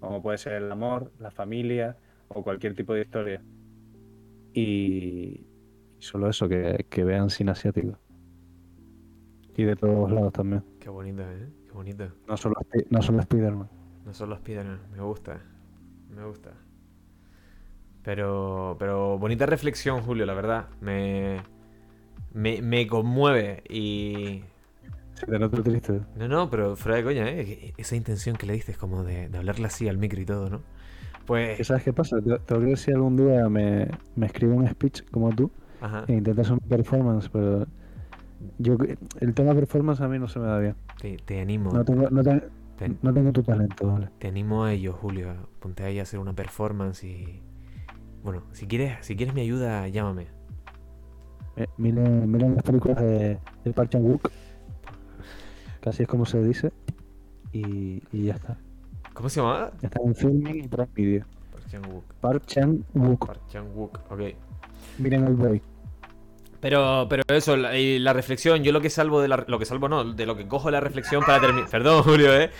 [0.00, 1.96] Como puede ser el amor, la familia
[2.28, 3.42] o cualquier tipo de historia.
[4.52, 5.46] Y
[5.98, 7.98] solo eso, que, que vean cine asiático.
[9.56, 10.64] Y de todos lados también.
[10.80, 11.48] Qué bonito, ¿eh?
[11.66, 12.08] Qué bonito.
[12.26, 12.56] No solo,
[12.90, 13.68] no solo Spider-Man.
[14.04, 15.40] No solo Spider-Man, me gusta.
[16.10, 16.52] Me gusta.
[18.02, 20.68] Pero, pero bonita reflexión, Julio, la verdad.
[20.80, 21.40] Me,
[22.32, 24.42] me, me conmueve y...
[25.14, 26.00] Se te triste.
[26.16, 27.44] No, no, pero fuera de coña, ¿eh?
[27.44, 30.50] Que Esa intención que le diste como de, de hablarle así al micro y todo,
[30.50, 30.62] ¿no?
[31.26, 31.56] Pues...
[31.56, 32.16] ¿Qué ¿Sabes qué pasa?
[32.18, 35.50] Te- Tengo que ver si algún día me, me escribe un speech como tú
[35.80, 36.04] Ajá.
[36.06, 37.66] e intenta hacer una performance, pero
[38.58, 38.76] yo
[39.20, 40.74] el tema performance a mí no se me da bien.
[41.00, 41.72] Te, te animo.
[41.72, 42.42] No tengo, no te-
[42.76, 44.10] Te, no tengo tu talento, ¿vale?
[44.18, 45.32] te animo a ello, Julio.
[45.60, 47.40] Ponte ahí a hacer una performance y...
[48.22, 50.26] Bueno, si quieres, si quieres mi ayuda, llámame.
[51.56, 54.28] Eh, Miren, miren las películas de, de Park Chan-wook,
[55.86, 56.72] así es como se dice,
[57.52, 58.56] y, y ya está.
[59.14, 59.70] ¿Cómo se llama?
[59.80, 61.24] Ya está en filming y Prime Video.
[61.52, 62.04] Park Chan-wook.
[62.20, 63.26] Park Chan-wook.
[63.26, 64.20] Park Chan-wook, ok.
[64.98, 65.62] Miren el break.
[66.60, 69.66] Pero, pero eso, la, y la reflexión, yo lo que salvo de la, lo que
[69.66, 72.50] salvo no, de lo que cojo la reflexión para terminar, perdón Julio, eh,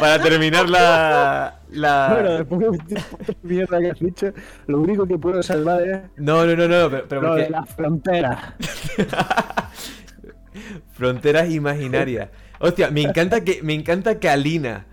[0.00, 4.32] para terminar la, la, Bueno, después de mierda que has dicho,
[4.66, 7.70] lo único que puedo salvar es no, no, no, no, pero, pero porque- de las
[7.70, 8.38] fronteras.
[10.92, 12.28] fronteras imaginarias.
[12.60, 14.84] Hostia, me encanta que, me encanta que Alina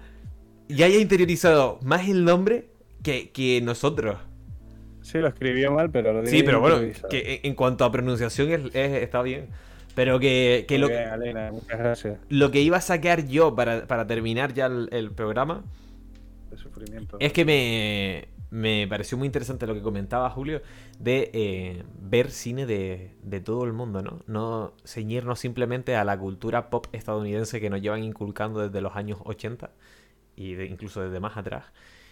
[0.75, 2.69] ya haya interiorizado más el nombre
[3.03, 4.17] que, que nosotros.
[5.01, 8.75] Sí, lo escribió mal, pero lo Sí, pero bueno, que en- cuanto a pronunciación es-
[8.75, 9.47] es- está bien.
[9.95, 11.09] Pero que, que lo, bien,
[11.51, 12.19] muchas gracias.
[12.29, 15.65] lo que iba a sacar yo para, para terminar ya el, el programa
[16.49, 17.17] De sufrimiento.
[17.19, 20.61] es que me, me pareció muy interesante lo que comentaba Julio
[20.97, 24.21] de eh, ver cine de, de todo el mundo, ¿no?
[24.27, 29.19] No ceñirnos simplemente a la cultura pop estadounidense que nos llevan inculcando desde los años
[29.25, 29.71] 80
[30.35, 31.65] y de- incluso desde más atrás.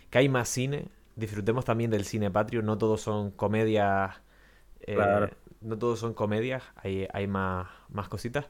[0.09, 4.21] Que hay más cine, disfrutemos también del cine patrio, no todos son comedias.
[4.81, 5.29] eh, Claro.
[5.61, 8.45] No todos son comedias, hay, hay más, más cositas.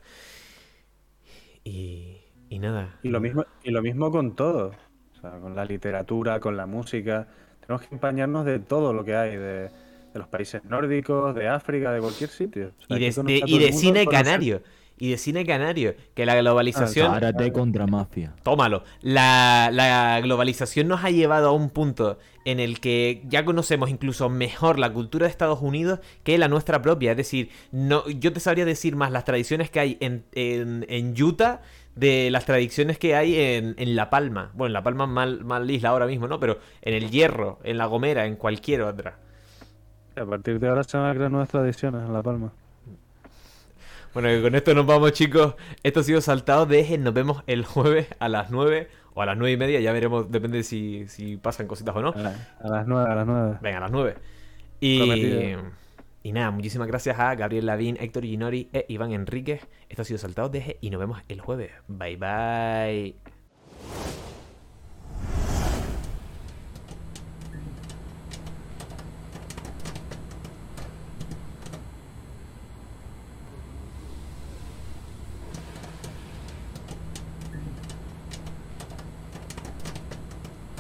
[1.64, 2.18] Y,
[2.50, 3.00] y nada.
[3.04, 4.72] Y lo mismo, y lo mismo con todo.
[5.18, 7.28] O sea, con la literatura, con la música.
[7.62, 9.72] Tenemos que empañarnos de todo lo que hay, de, de
[10.14, 12.72] los países nórdicos, de África, de cualquier sitio.
[12.80, 14.62] O sea, Y de, y de cine canario.
[15.00, 15.95] Y de cine canario.
[16.14, 17.14] Que la globalización.
[17.14, 18.34] Karate contra mafia.
[18.43, 18.84] Tómalo.
[19.02, 24.30] La, la globalización nos ha llevado a un punto en el que ya conocemos incluso
[24.30, 27.12] mejor la cultura de Estados Unidos que la nuestra propia.
[27.12, 31.22] Es decir, no, yo te sabría decir más las tradiciones que hay en, en, en
[31.22, 31.62] Utah
[31.95, 34.52] de las tradiciones que hay en, en La Palma.
[34.54, 36.39] Bueno, en La Palma es mal, mal isla ahora mismo, ¿no?
[36.39, 39.18] Pero en El Hierro, en La Gomera, en cualquier otra.
[40.16, 42.52] A partir de ahora se van a crear nuevas tradiciones en La Palma.
[44.14, 45.55] Bueno, que con esto nos vamos, chicos.
[45.84, 46.97] Esto ha sido Saltado de Eje.
[46.97, 49.80] Nos vemos el jueves a las 9 o a las 9 y media.
[49.80, 52.10] Ya veremos, depende si, si pasan cositas o no.
[52.10, 53.57] A, la- a las nueve, a las nueve.
[53.62, 54.16] Venga, a las 9.
[54.82, 55.62] Y, Prometido.
[56.24, 59.68] y nada, muchísimas gracias a Gabriel Lavín, Héctor Ginori e Iván Enríquez.
[59.89, 61.72] Esto ha sido Saltado de Eje y nos vemos el jueves.
[61.88, 63.16] Bye bye.